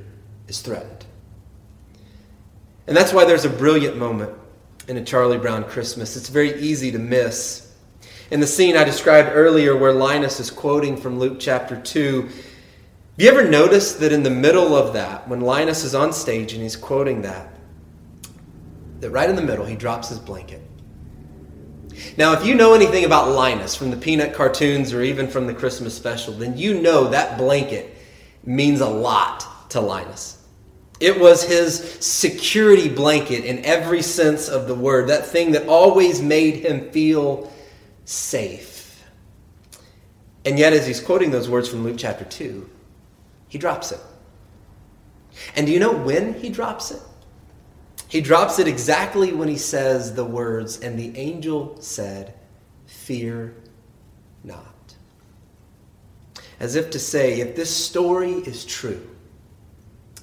is 0.49 0.61
threatened. 0.61 1.05
And 2.87 2.97
that's 2.97 3.13
why 3.13 3.25
there's 3.25 3.45
a 3.45 3.51
brilliant 3.51 3.97
moment 3.97 4.33
in 4.89 4.97
a 4.97 5.05
charlie 5.05 5.39
brown 5.39 5.65
christmas. 5.65 6.17
It's 6.17 6.29
very 6.29 6.61
easy 6.61 6.93
to 6.93 6.99
miss. 6.99 7.75
In 8.31 8.41
the 8.41 8.47
scene 8.47 8.77
i 8.77 8.85
described 8.85 9.31
earlier 9.33 9.77
where 9.77 9.93
linus 9.93 10.41
is 10.41 10.51
quoting 10.51 10.97
from 10.97 11.19
luke 11.19 11.39
chapter 11.39 11.81
2 11.81 12.29
have 13.13 13.21
you 13.23 13.31
ever 13.31 13.47
noticed 13.47 14.01
that 14.01 14.11
in 14.11 14.23
the 14.23 14.31
middle 14.31 14.75
of 14.75 14.95
that, 14.95 15.29
when 15.29 15.43
Linus 15.43 15.85
is 15.85 15.95
on 15.95 16.15
stage 16.15 16.55
and 16.55 16.63
he's 16.63 16.77
quoting 16.77 17.21
that, 17.23 17.47
that 19.01 19.11
right 19.11 19.29
in 19.29 19.37
the 19.37 19.43
middle 19.43 19.67
he 19.67 19.77
drops 19.77 20.09
his 20.09 20.19
blanket? 20.19 20.63
Now, 22.17 22.33
if 22.33 22.47
you 22.47 22.55
know 22.55 22.73
anything 22.73 23.05
about 23.05 23.29
Linus 23.29 23.77
from 23.77 23.91
the 23.91 23.99
Peanut 23.99 24.33
cartoons 24.33 24.95
or 24.95 25.03
even 25.03 25.29
from 25.29 25.47
the 25.47 25.53
Christmas 25.53 25.95
special, 25.95 26.33
then 26.33 26.57
you 26.57 26.81
know 26.81 27.09
that 27.09 27.37
blanket 27.37 27.95
means 28.45 28.81
a 28.81 28.89
lot 28.89 29.71
to 29.71 29.81
Linus. 29.81 30.43
It 30.99 31.21
was 31.21 31.43
his 31.43 31.99
security 32.01 32.89
blanket 32.89 33.45
in 33.45 33.63
every 33.65 34.01
sense 34.01 34.49
of 34.49 34.69
the 34.69 34.75
word, 34.75 35.09
that 35.09 35.27
thing 35.27 35.53
that 35.53 35.67
always 35.67 36.23
made 36.23 36.65
him 36.65 36.91
feel 36.93 37.53
safe. 38.07 39.05
And 40.45 40.59
yet, 40.59 40.73
as 40.73 40.87
he's 40.87 41.01
quoting 41.01 41.31
those 41.31 41.49
words 41.49 41.69
from 41.69 41.85
Luke 41.85 41.97
chapter 41.99 42.25
2, 42.25 42.69
he 43.53 43.59
drops 43.59 43.93
it. 43.93 44.01
And 45.55 45.67
do 45.67 45.75
you 45.75 45.79
know 45.79 45.93
when 45.93 46.33
he 46.33 46.49
drops 46.49 46.91
it? 46.91 47.03
He 48.09 48.23
drops 48.23 48.59
it 48.59 48.67
exactly 48.67 49.35
when 49.35 49.47
he 49.47 49.59
says 49.59 50.15
the 50.15 50.25
words, 50.25 50.81
and 50.81 50.99
the 50.99 51.15
angel 51.19 51.77
said, 51.79 52.33
Fear 52.87 53.55
not. 54.43 54.95
As 56.61 56.77
if 56.77 56.89
to 56.93 56.99
say, 56.99 57.41
if 57.41 57.55
this 57.55 57.69
story 57.69 58.33
is 58.33 58.65
true, 58.65 59.07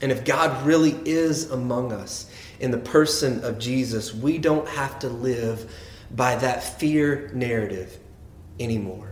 and 0.01 0.11
if 0.11 0.25
God 0.25 0.65
really 0.65 0.97
is 1.05 1.51
among 1.51 1.91
us 1.91 2.31
in 2.59 2.71
the 2.71 2.79
person 2.79 3.43
of 3.43 3.59
Jesus, 3.59 4.11
we 4.11 4.39
don't 4.39 4.67
have 4.67 4.97
to 4.99 5.07
live 5.07 5.71
by 6.09 6.33
that 6.37 6.63
fear 6.79 7.29
narrative 7.35 7.95
anymore. 8.59 9.08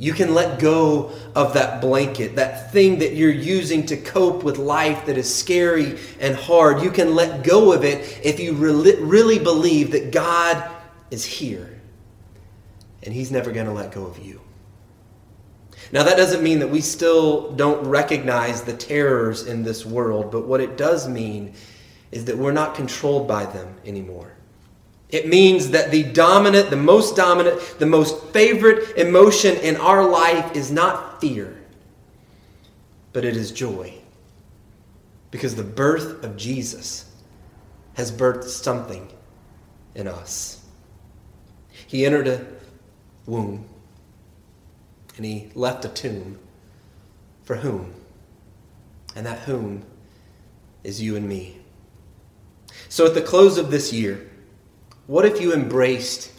You 0.00 0.14
can 0.14 0.32
let 0.32 0.58
go 0.58 1.12
of 1.34 1.52
that 1.52 1.82
blanket, 1.82 2.36
that 2.36 2.72
thing 2.72 3.00
that 3.00 3.14
you're 3.16 3.30
using 3.30 3.84
to 3.84 3.98
cope 3.98 4.42
with 4.42 4.56
life 4.56 5.04
that 5.04 5.18
is 5.18 5.32
scary 5.32 5.98
and 6.18 6.34
hard. 6.34 6.82
You 6.82 6.90
can 6.90 7.14
let 7.14 7.44
go 7.44 7.74
of 7.74 7.84
it 7.84 8.18
if 8.24 8.40
you 8.40 8.54
really 8.54 9.38
believe 9.38 9.90
that 9.90 10.10
God 10.10 10.70
is 11.10 11.26
here 11.26 11.78
and 13.02 13.12
He's 13.12 13.30
never 13.30 13.52
going 13.52 13.66
to 13.66 13.72
let 13.72 13.92
go 13.92 14.06
of 14.06 14.18
you. 14.18 14.40
Now, 15.92 16.02
that 16.04 16.16
doesn't 16.16 16.42
mean 16.42 16.60
that 16.60 16.68
we 16.68 16.80
still 16.80 17.52
don't 17.52 17.86
recognize 17.86 18.62
the 18.62 18.72
terrors 18.72 19.46
in 19.46 19.64
this 19.64 19.84
world, 19.84 20.32
but 20.32 20.46
what 20.46 20.62
it 20.62 20.78
does 20.78 21.08
mean 21.08 21.52
is 22.10 22.24
that 22.24 22.38
we're 22.38 22.52
not 22.52 22.74
controlled 22.74 23.28
by 23.28 23.44
them 23.44 23.76
anymore. 23.84 24.32
It 25.12 25.28
means 25.28 25.70
that 25.70 25.90
the 25.90 26.04
dominant, 26.04 26.70
the 26.70 26.76
most 26.76 27.16
dominant, 27.16 27.60
the 27.78 27.86
most 27.86 28.26
favorite 28.26 28.96
emotion 28.96 29.56
in 29.56 29.76
our 29.76 30.08
life 30.08 30.54
is 30.54 30.70
not 30.70 31.20
fear, 31.20 31.56
but 33.12 33.24
it 33.24 33.36
is 33.36 33.50
joy. 33.50 33.94
Because 35.30 35.54
the 35.54 35.64
birth 35.64 36.24
of 36.24 36.36
Jesus 36.36 37.10
has 37.94 38.12
birthed 38.12 38.44
something 38.44 39.08
in 39.94 40.06
us. 40.06 40.64
He 41.86 42.06
entered 42.06 42.28
a 42.28 42.46
womb 43.26 43.68
and 45.16 45.26
he 45.26 45.50
left 45.54 45.84
a 45.84 45.88
tomb. 45.88 46.38
For 47.42 47.56
whom? 47.56 47.92
And 49.16 49.26
that 49.26 49.40
whom 49.40 49.84
is 50.84 51.02
you 51.02 51.16
and 51.16 51.28
me. 51.28 51.58
So 52.88 53.06
at 53.06 53.14
the 53.14 53.22
close 53.22 53.58
of 53.58 53.70
this 53.70 53.92
year, 53.92 54.29
what 55.10 55.26
if 55.26 55.40
you 55.40 55.52
embraced 55.52 56.30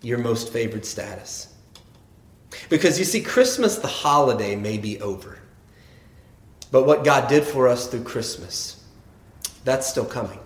your 0.00 0.16
most 0.16 0.50
favored 0.50 0.86
status? 0.86 1.52
Because 2.70 2.98
you 2.98 3.04
see, 3.04 3.20
Christmas, 3.20 3.76
the 3.76 3.86
holiday, 3.86 4.56
may 4.56 4.78
be 4.78 4.98
over. 5.02 5.38
But 6.70 6.86
what 6.86 7.04
God 7.04 7.28
did 7.28 7.44
for 7.44 7.68
us 7.68 7.86
through 7.86 8.04
Christmas, 8.04 8.82
that's 9.62 9.86
still 9.86 10.06
coming. 10.06 10.38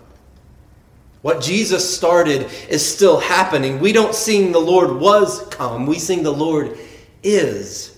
What 1.21 1.41
Jesus 1.41 1.95
started 1.95 2.51
is 2.67 2.85
still 2.85 3.21
happening. 3.21 3.79
We 3.79 3.93
don't 3.93 4.13
sing 4.13 4.51
the 4.51 4.59
Lord 4.59 4.99
was 4.99 5.47
come, 5.47 5.85
we 5.85 5.99
sing 5.99 6.21
the 6.21 6.33
Lord 6.33 6.77
is 7.23 7.97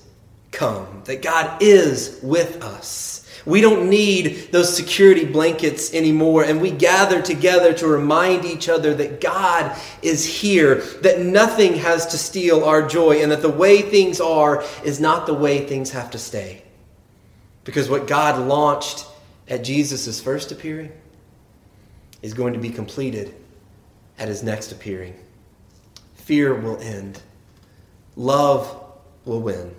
come, 0.51 1.01
that 1.05 1.23
God 1.23 1.59
is 1.63 2.19
with 2.21 2.63
us. 2.63 3.14
We 3.45 3.61
don't 3.61 3.89
need 3.89 4.51
those 4.51 4.75
security 4.75 5.23
blankets 5.23 5.93
anymore, 5.93 6.43
and 6.43 6.59
we 6.59 6.71
gather 6.71 7.21
together 7.21 7.73
to 7.73 7.87
remind 7.87 8.43
each 8.43 8.69
other 8.69 8.95
that 8.95 9.21
God 9.21 9.77
is 10.01 10.25
here, 10.25 10.75
that 11.01 11.19
nothing 11.19 11.75
has 11.75 12.07
to 12.07 12.17
steal 12.17 12.63
our 12.63 12.87
joy, 12.87 13.21
and 13.21 13.31
that 13.31 13.43
the 13.43 13.49
way 13.49 13.83
things 13.83 14.19
are 14.19 14.63
is 14.83 14.99
not 14.99 15.27
the 15.27 15.33
way 15.33 15.65
things 15.65 15.91
have 15.91 16.09
to 16.11 16.17
stay. 16.17 16.63
Because 17.63 17.87
what 17.87 18.07
God 18.07 18.39
launched 18.47 19.05
at 19.47 19.63
Jesus' 19.63 20.19
first 20.19 20.51
appearing 20.51 20.91
is 22.23 22.33
going 22.33 22.53
to 22.53 22.59
be 22.59 22.69
completed 22.69 23.35
at 24.17 24.27
his 24.27 24.41
next 24.41 24.71
appearing. 24.71 25.15
fear 26.15 26.55
will 26.55 26.79
end, 26.79 27.21
love 28.15 28.81
will 29.25 29.41
win, 29.41 29.75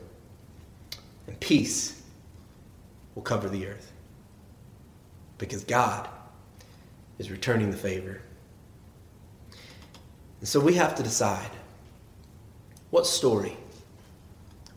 and 1.27 1.41
peace 1.41 1.96
will 3.17 3.23
cover 3.23 3.49
the 3.49 3.67
earth. 3.67 3.93
Because 5.39 5.65
God 5.65 6.09
is 7.19 7.31
returning 7.31 7.73
the 7.73 7.77
favor. 7.77 8.23
And 10.39 10.49
so 10.49 10.61
we 10.61 10.75
have 10.75 10.95
to 10.95 11.03
decide 11.03 11.51
what 12.91 13.07
story, 13.07 13.57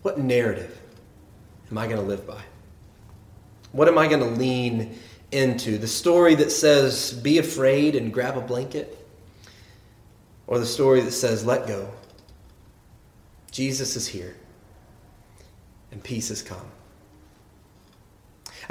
what 0.02 0.18
narrative 0.18 0.80
am 1.70 1.78
I 1.78 1.86
going 1.86 2.00
to 2.00 2.08
live 2.08 2.26
by? 2.26 2.42
What 3.72 3.88
am 3.88 4.00
I 4.00 4.08
going 4.08 4.22
to 4.22 4.40
lean 4.40 4.98
into? 5.32 5.78
The 5.78 5.88
story 5.88 6.34
that 6.36 6.52
says, 6.52 7.14
be 7.14 7.38
afraid 7.38 7.96
and 7.96 8.12
grab 8.12 8.36
a 8.36 8.42
blanket? 8.42 8.96
Or 10.48 10.58
the 10.58 10.66
story 10.66 11.02
that 11.02 11.12
says, 11.12 11.46
let 11.46 11.68
go? 11.68 11.92
Jesus 13.52 13.96
is 13.96 14.08
here 14.08 14.36
and 15.92 16.04
peace 16.04 16.30
has 16.30 16.42
come. 16.42 16.66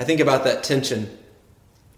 I 0.01 0.05
think 0.05 0.21
about 0.21 0.45
that 0.45 0.63
tension 0.63 1.11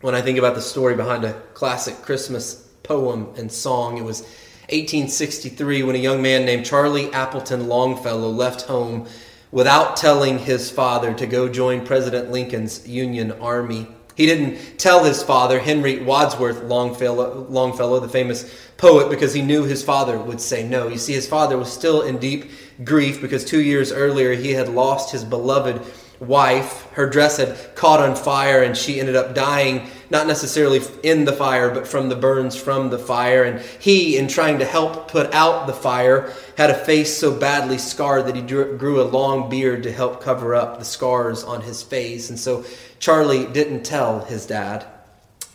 when 0.00 0.14
I 0.14 0.22
think 0.22 0.38
about 0.38 0.54
the 0.54 0.62
story 0.62 0.96
behind 0.96 1.22
a 1.22 1.34
classic 1.52 1.96
Christmas 1.96 2.54
poem 2.82 3.28
and 3.36 3.52
song. 3.52 3.98
It 3.98 4.04
was 4.04 4.22
1863 4.70 5.82
when 5.82 5.96
a 5.96 5.98
young 5.98 6.22
man 6.22 6.46
named 6.46 6.64
Charlie 6.64 7.12
Appleton 7.12 7.68
Longfellow 7.68 8.30
left 8.30 8.62
home 8.62 9.06
without 9.52 9.98
telling 9.98 10.38
his 10.38 10.70
father 10.70 11.12
to 11.12 11.26
go 11.26 11.46
join 11.46 11.84
President 11.84 12.30
Lincoln's 12.30 12.88
Union 12.88 13.32
Army. 13.32 13.86
He 14.16 14.24
didn't 14.24 14.78
tell 14.78 15.04
his 15.04 15.22
father, 15.22 15.58
Henry 15.58 16.02
Wadsworth 16.02 16.62
Longfellow, 16.62 17.46
Longfellow, 17.50 18.00
the 18.00 18.08
famous 18.08 18.50
poet, 18.78 19.10
because 19.10 19.34
he 19.34 19.42
knew 19.42 19.64
his 19.64 19.82
father 19.82 20.18
would 20.18 20.40
say 20.40 20.66
no. 20.66 20.88
You 20.88 20.98
see, 20.98 21.12
his 21.12 21.28
father 21.28 21.58
was 21.58 21.70
still 21.70 22.02
in 22.02 22.18
deep 22.18 22.50
grief 22.82 23.20
because 23.20 23.44
two 23.44 23.60
years 23.60 23.92
earlier 23.92 24.32
he 24.32 24.52
had 24.52 24.70
lost 24.70 25.12
his 25.12 25.22
beloved 25.22 25.82
wife. 26.20 26.86
Her 26.92 27.08
dress 27.08 27.38
had 27.38 27.74
caught 27.74 28.00
on 28.00 28.14
fire 28.14 28.62
and 28.62 28.76
she 28.76 29.00
ended 29.00 29.16
up 29.16 29.34
dying, 29.34 29.88
not 30.10 30.26
necessarily 30.26 30.80
in 31.02 31.24
the 31.24 31.32
fire, 31.32 31.70
but 31.70 31.88
from 31.88 32.08
the 32.08 32.16
burns 32.16 32.54
from 32.54 32.90
the 32.90 32.98
fire. 32.98 33.44
And 33.44 33.60
he, 33.80 34.18
in 34.18 34.28
trying 34.28 34.58
to 34.58 34.66
help 34.66 35.08
put 35.08 35.32
out 35.32 35.66
the 35.66 35.72
fire, 35.72 36.32
had 36.56 36.70
a 36.70 36.74
face 36.74 37.16
so 37.16 37.34
badly 37.34 37.78
scarred 37.78 38.26
that 38.26 38.36
he 38.36 38.42
grew 38.42 39.00
a 39.00 39.04
long 39.04 39.48
beard 39.48 39.82
to 39.84 39.92
help 39.92 40.22
cover 40.22 40.54
up 40.54 40.78
the 40.78 40.84
scars 40.84 41.42
on 41.42 41.62
his 41.62 41.82
face. 41.82 42.28
And 42.28 42.38
so 42.38 42.64
Charlie 42.98 43.46
didn't 43.46 43.82
tell 43.82 44.20
his 44.20 44.46
dad, 44.46 44.84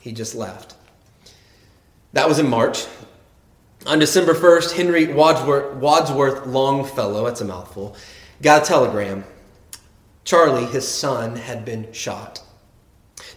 he 0.02 0.12
just 0.12 0.34
left. 0.34 0.74
That 2.14 2.28
was 2.28 2.40
in 2.40 2.50
March. 2.50 2.86
On 3.86 4.00
December 4.00 4.34
1st, 4.34 4.72
Henry 4.72 5.14
Wadsworth, 5.14 5.76
Wadsworth 5.76 6.48
Longfellow, 6.48 7.26
that's 7.26 7.42
a 7.42 7.46
mouthful, 7.46 7.96
got 8.42 8.64
a 8.64 8.66
telegram 8.66 9.24
Charlie, 10.26 10.66
his 10.66 10.88
son, 10.88 11.36
had 11.36 11.64
been 11.64 11.92
shot. 11.94 12.42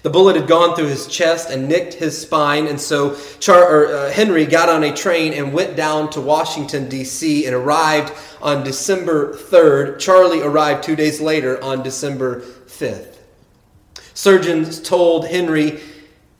The 0.02 0.10
bullet 0.10 0.36
had 0.36 0.48
gone 0.48 0.74
through 0.74 0.86
his 0.86 1.06
chest 1.06 1.50
and 1.50 1.68
nicked 1.68 1.94
his 1.94 2.18
spine, 2.18 2.66
and 2.66 2.80
so 2.80 3.16
Char- 3.40 3.68
or, 3.68 3.86
uh, 3.94 4.10
Henry 4.10 4.46
got 4.46 4.70
on 4.70 4.82
a 4.82 4.94
train 4.94 5.34
and 5.34 5.52
went 5.52 5.76
down 5.76 6.08
to 6.10 6.20
Washington, 6.20 6.88
D.C., 6.88 7.44
and 7.44 7.54
arrived 7.54 8.12
on 8.40 8.64
December 8.64 9.34
3rd. 9.34 9.98
Charlie 9.98 10.40
arrived 10.40 10.82
two 10.82 10.96
days 10.96 11.20
later 11.20 11.62
on 11.62 11.82
December 11.82 12.40
5th. 12.40 13.16
Surgeons 14.14 14.80
told 14.80 15.28
Henry 15.28 15.80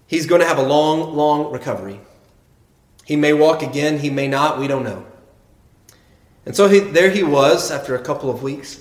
he's 0.07 0.27
going 0.27 0.41
to 0.41 0.47
have 0.47 0.59
a 0.59 0.63
long, 0.63 1.15
long 1.15 1.53
recovery. 1.53 2.01
He 3.05 3.17
may 3.17 3.35
walk 3.35 3.63
again, 3.63 3.99
he 3.99 4.11
may 4.11 4.29
not, 4.29 4.59
we 4.59 4.67
don't 4.67 4.85
know. 4.85 5.05
And 6.47 6.57
so 6.57 6.69
he, 6.69 6.81
there 6.81 7.11
he 7.11 7.23
was 7.23 7.71
after 7.71 7.95
a 7.95 8.03
couple 8.03 8.31
of 8.31 8.43
weeks 8.43 8.81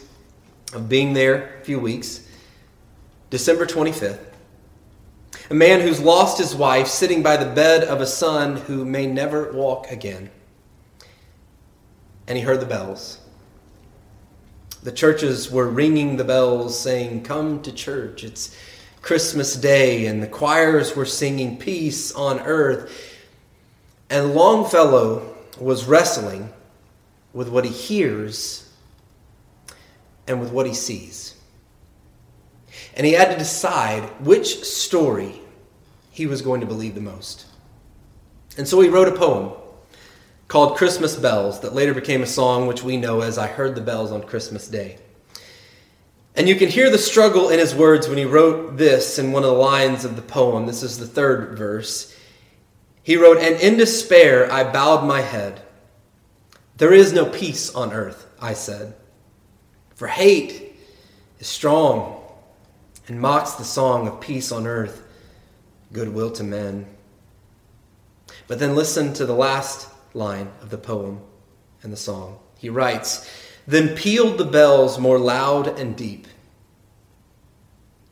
of 0.73 0.89
being 0.89 1.13
there 1.13 1.57
a 1.61 1.63
few 1.63 1.79
weeks, 1.79 2.27
December 3.29 3.65
25th. 3.65 4.19
A 5.49 5.53
man 5.53 5.81
who's 5.81 5.99
lost 5.99 6.37
his 6.37 6.55
wife 6.55 6.87
sitting 6.87 7.23
by 7.23 7.37
the 7.37 7.49
bed 7.49 7.83
of 7.83 8.01
a 8.01 8.05
son 8.05 8.57
who 8.57 8.83
may 8.83 9.07
never 9.07 9.51
walk 9.53 9.89
again. 9.91 10.29
And 12.27 12.37
he 12.37 12.43
heard 12.43 12.59
the 12.59 12.65
bells. 12.65 13.19
The 14.83 14.91
churches 14.91 15.49
were 15.49 15.69
ringing 15.69 16.17
the 16.17 16.25
bells 16.25 16.77
saying, 16.77 17.23
Come 17.23 17.61
to 17.61 17.71
church. 17.71 18.23
It's 18.23 18.55
Christmas 19.01 19.55
Day. 19.55 20.05
And 20.07 20.21
the 20.21 20.27
choirs 20.27 20.95
were 20.95 21.05
singing, 21.05 21.57
Peace 21.57 22.11
on 22.11 22.41
earth. 22.41 23.15
And 24.09 24.35
Longfellow 24.35 25.35
was 25.59 25.85
wrestling 25.85 26.51
with 27.33 27.47
what 27.49 27.65
he 27.65 27.71
hears 27.71 28.66
and 30.27 30.39
with 30.39 30.51
what 30.51 30.67
he 30.67 30.73
sees. 30.73 31.35
And 32.95 33.05
he 33.05 33.13
had 33.13 33.31
to 33.31 33.37
decide 33.37 34.03
which 34.19 34.63
story 34.63 35.39
he 36.11 36.25
was 36.25 36.41
going 36.41 36.61
to 36.61 36.67
believe 36.67 36.95
the 36.95 37.01
most. 37.01 37.45
And 38.57 38.67
so 38.67 38.81
he 38.81 38.89
wrote 38.89 39.07
a 39.07 39.15
poem 39.15 39.51
called 40.47 40.77
Christmas 40.77 41.15
Bells 41.15 41.59
that 41.59 41.75
later 41.75 41.93
became 41.93 42.23
a 42.23 42.27
song 42.27 42.67
which 42.67 42.83
we 42.83 42.97
know 42.97 43.21
as 43.21 43.37
I 43.37 43.47
Heard 43.47 43.75
the 43.75 43.81
Bells 43.81 44.11
on 44.11 44.23
Christmas 44.23 44.67
Day. 44.67 44.97
And 46.35 46.47
you 46.47 46.55
can 46.55 46.69
hear 46.69 46.89
the 46.89 46.97
struggle 46.97 47.49
in 47.49 47.59
his 47.59 47.75
words 47.75 48.07
when 48.07 48.17
he 48.17 48.25
wrote 48.25 48.77
this 48.77 49.17
in 49.19 49.31
one 49.31 49.43
of 49.43 49.49
the 49.49 49.57
lines 49.57 50.05
of 50.05 50.15
the 50.15 50.21
poem. 50.21 50.65
This 50.65 50.83
is 50.83 50.97
the 50.97 51.07
third 51.07 51.57
verse. 51.57 52.15
He 53.03 53.15
wrote, 53.15 53.37
And 53.37 53.59
in 53.59 53.77
despair 53.77 54.51
I 54.51 54.71
bowed 54.71 55.05
my 55.05 55.21
head. 55.21 55.61
There 56.77 56.93
is 56.93 57.11
no 57.11 57.25
peace 57.25 57.73
on 57.73 57.91
earth, 57.91 58.27
I 58.39 58.53
said. 58.53 58.93
For 59.97 60.05
hate 60.05 60.75
is 61.39 61.47
strong 61.47 62.21
and 63.07 63.19
mocks 63.19 63.53
the 63.53 63.63
song 63.63 64.07
of 64.07 64.21
peace 64.21 64.51
on 64.51 64.67
earth, 64.67 65.01
goodwill 65.91 66.29
to 66.33 66.43
men. 66.43 66.85
But 68.45 68.59
then 68.59 68.75
listen 68.75 69.13
to 69.13 69.25
the 69.25 69.33
last 69.33 69.89
line 70.13 70.51
of 70.61 70.69
the 70.69 70.77
poem 70.77 71.21
and 71.81 71.91
the 71.91 71.97
song. 71.97 72.37
He 72.59 72.69
writes, 72.69 73.27
Then 73.65 73.95
pealed 73.95 74.37
the 74.37 74.45
bells 74.45 74.99
more 74.99 75.17
loud 75.17 75.79
and 75.79 75.95
deep. 75.95 76.27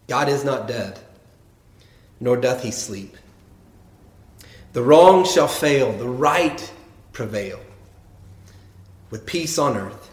God 0.07 0.27
is 0.27 0.43
not 0.43 0.67
dead, 0.67 0.99
nor 2.19 2.35
doth 2.35 2.63
he 2.63 2.71
sleep. 2.71 3.15
The 4.73 4.81
wrong 4.81 5.23
shall 5.23 5.47
fail, 5.47 5.91
the 5.91 6.09
right 6.09 6.73
prevail, 7.13 7.59
with 9.11 9.27
peace 9.27 9.59
on 9.59 9.77
earth 9.77 10.09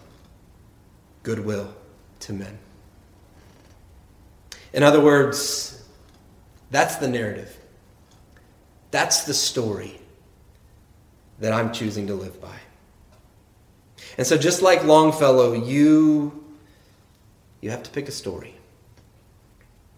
goodwill 1.23 1.75
to 2.21 2.33
men. 2.33 2.59
In 4.73 4.83
other 4.83 5.01
words, 5.01 5.85
that's 6.71 6.97
the 6.97 7.09
narrative. 7.09 7.57
That's 8.91 9.25
the 9.25 9.35
story 9.35 10.01
that 11.41 11.53
I'm 11.53 11.73
choosing 11.73 12.07
to 12.07 12.15
live 12.15 12.41
by. 12.41 12.57
And 14.19 14.27
so 14.27 14.37
just 14.37 14.63
like 14.63 14.85
Longfellow, 14.85 15.53
you 15.53 16.43
you 17.61 17.71
have 17.71 17.83
to 17.85 17.91
pick 17.91 18.09
a 18.09 18.13
story. 18.13 18.55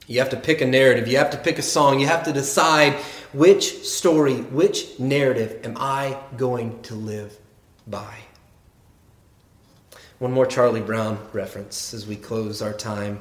You 0.07 0.19
have 0.19 0.29
to 0.31 0.37
pick 0.37 0.61
a 0.61 0.67
narrative. 0.67 1.09
You 1.09 1.17
have 1.17 1.31
to 1.31 1.39
pick 1.39 1.59
a 1.59 1.63
song. 1.63 1.99
You 1.99 2.07
have 2.07 2.25
to 2.25 2.33
decide 2.33 2.93
which 3.33 3.85
story, 3.85 4.35
which 4.35 5.01
narrative 5.01 5.65
am 5.65 5.77
I 5.79 6.19
going 6.37 6.83
to 6.83 6.95
live 6.95 7.39
by? 7.87 8.15
One 10.19 10.33
more 10.33 10.47
Charlie 10.47 10.81
Brown 10.81 11.19
reference 11.33 11.93
as 11.93 12.07
we 12.07 12.17
close 12.17 12.63
our 12.63 12.73
time. 12.73 13.21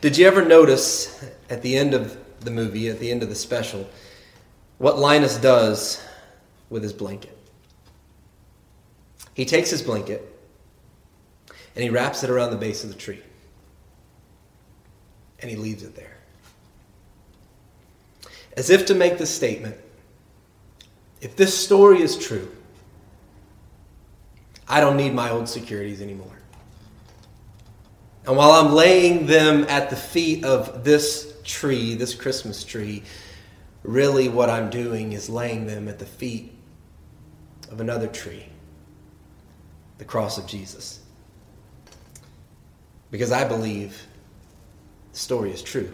Did 0.00 0.16
you 0.16 0.26
ever 0.26 0.44
notice 0.44 1.24
at 1.50 1.62
the 1.62 1.76
end 1.76 1.92
of 1.92 2.16
the 2.40 2.50
movie, 2.50 2.88
at 2.88 2.98
the 2.98 3.10
end 3.10 3.22
of 3.22 3.28
the 3.28 3.34
special, 3.34 3.88
what 4.78 4.98
Linus 4.98 5.36
does 5.36 6.02
with 6.70 6.82
his 6.82 6.92
blanket? 6.92 7.36
He 9.34 9.44
takes 9.44 9.70
his 9.70 9.82
blanket 9.82 10.30
and 11.74 11.82
he 11.82 11.90
wraps 11.90 12.24
it 12.24 12.30
around 12.30 12.50
the 12.50 12.56
base 12.56 12.84
of 12.84 12.90
the 12.90 12.96
tree. 12.96 13.22
And 15.40 15.50
he 15.50 15.56
leaves 15.56 15.82
it 15.82 15.94
there. 15.94 16.16
As 18.56 18.70
if 18.70 18.86
to 18.86 18.94
make 18.94 19.18
the 19.18 19.26
statement 19.26 19.76
if 21.20 21.36
this 21.36 21.56
story 21.56 22.02
is 22.02 22.18
true, 22.18 22.50
I 24.68 24.80
don't 24.80 24.96
need 24.96 25.14
my 25.14 25.30
old 25.30 25.48
securities 25.48 26.00
anymore. 26.00 26.38
And 28.26 28.36
while 28.36 28.52
I'm 28.52 28.72
laying 28.72 29.26
them 29.26 29.66
at 29.68 29.90
the 29.90 29.96
feet 29.96 30.44
of 30.44 30.84
this 30.84 31.34
tree, 31.44 31.94
this 31.94 32.14
Christmas 32.14 32.64
tree, 32.64 33.02
really 33.82 34.28
what 34.28 34.48
I'm 34.48 34.70
doing 34.70 35.12
is 35.12 35.28
laying 35.28 35.66
them 35.66 35.88
at 35.88 35.98
the 35.98 36.06
feet 36.06 36.52
of 37.70 37.80
another 37.80 38.06
tree, 38.06 38.46
the 39.98 40.04
cross 40.04 40.38
of 40.38 40.46
Jesus. 40.46 41.00
Because 43.10 43.30
I 43.30 43.46
believe 43.46 44.06
the 45.12 45.18
story 45.18 45.50
is 45.50 45.62
true. 45.62 45.92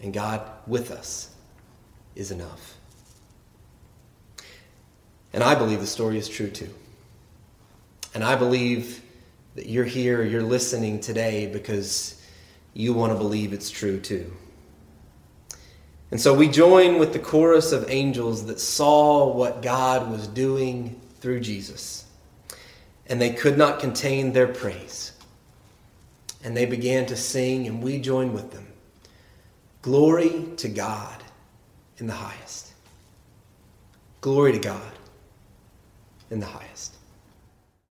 And 0.00 0.14
God 0.14 0.48
with 0.66 0.92
us 0.92 1.30
is 2.14 2.30
enough. 2.30 2.76
And 5.34 5.42
I 5.42 5.56
believe 5.56 5.80
the 5.80 5.86
story 5.86 6.16
is 6.16 6.28
true 6.28 6.48
too. 6.48 6.70
And 8.14 8.22
I 8.22 8.36
believe 8.36 9.02
that 9.56 9.66
you're 9.66 9.84
here, 9.84 10.22
you're 10.22 10.44
listening 10.44 11.00
today 11.00 11.46
because 11.46 12.22
you 12.72 12.94
want 12.94 13.12
to 13.12 13.18
believe 13.18 13.52
it's 13.52 13.68
true 13.68 13.98
too. 13.98 14.32
And 16.12 16.20
so 16.20 16.32
we 16.32 16.46
join 16.46 17.00
with 17.00 17.12
the 17.12 17.18
chorus 17.18 17.72
of 17.72 17.90
angels 17.90 18.46
that 18.46 18.60
saw 18.60 19.26
what 19.34 19.60
God 19.60 20.08
was 20.08 20.28
doing 20.28 21.00
through 21.18 21.40
Jesus. 21.40 22.04
And 23.08 23.20
they 23.20 23.30
could 23.30 23.58
not 23.58 23.80
contain 23.80 24.32
their 24.32 24.46
praise. 24.46 25.12
And 26.44 26.56
they 26.56 26.66
began 26.66 27.06
to 27.06 27.16
sing, 27.16 27.66
and 27.66 27.82
we 27.82 27.98
join 27.98 28.32
with 28.32 28.52
them. 28.52 28.68
Glory 29.82 30.46
to 30.58 30.68
God 30.68 31.24
in 31.98 32.06
the 32.06 32.12
highest. 32.12 32.72
Glory 34.20 34.52
to 34.52 34.58
God 34.58 34.93
in 36.30 36.40
the 36.40 36.46
highest. 36.46 36.93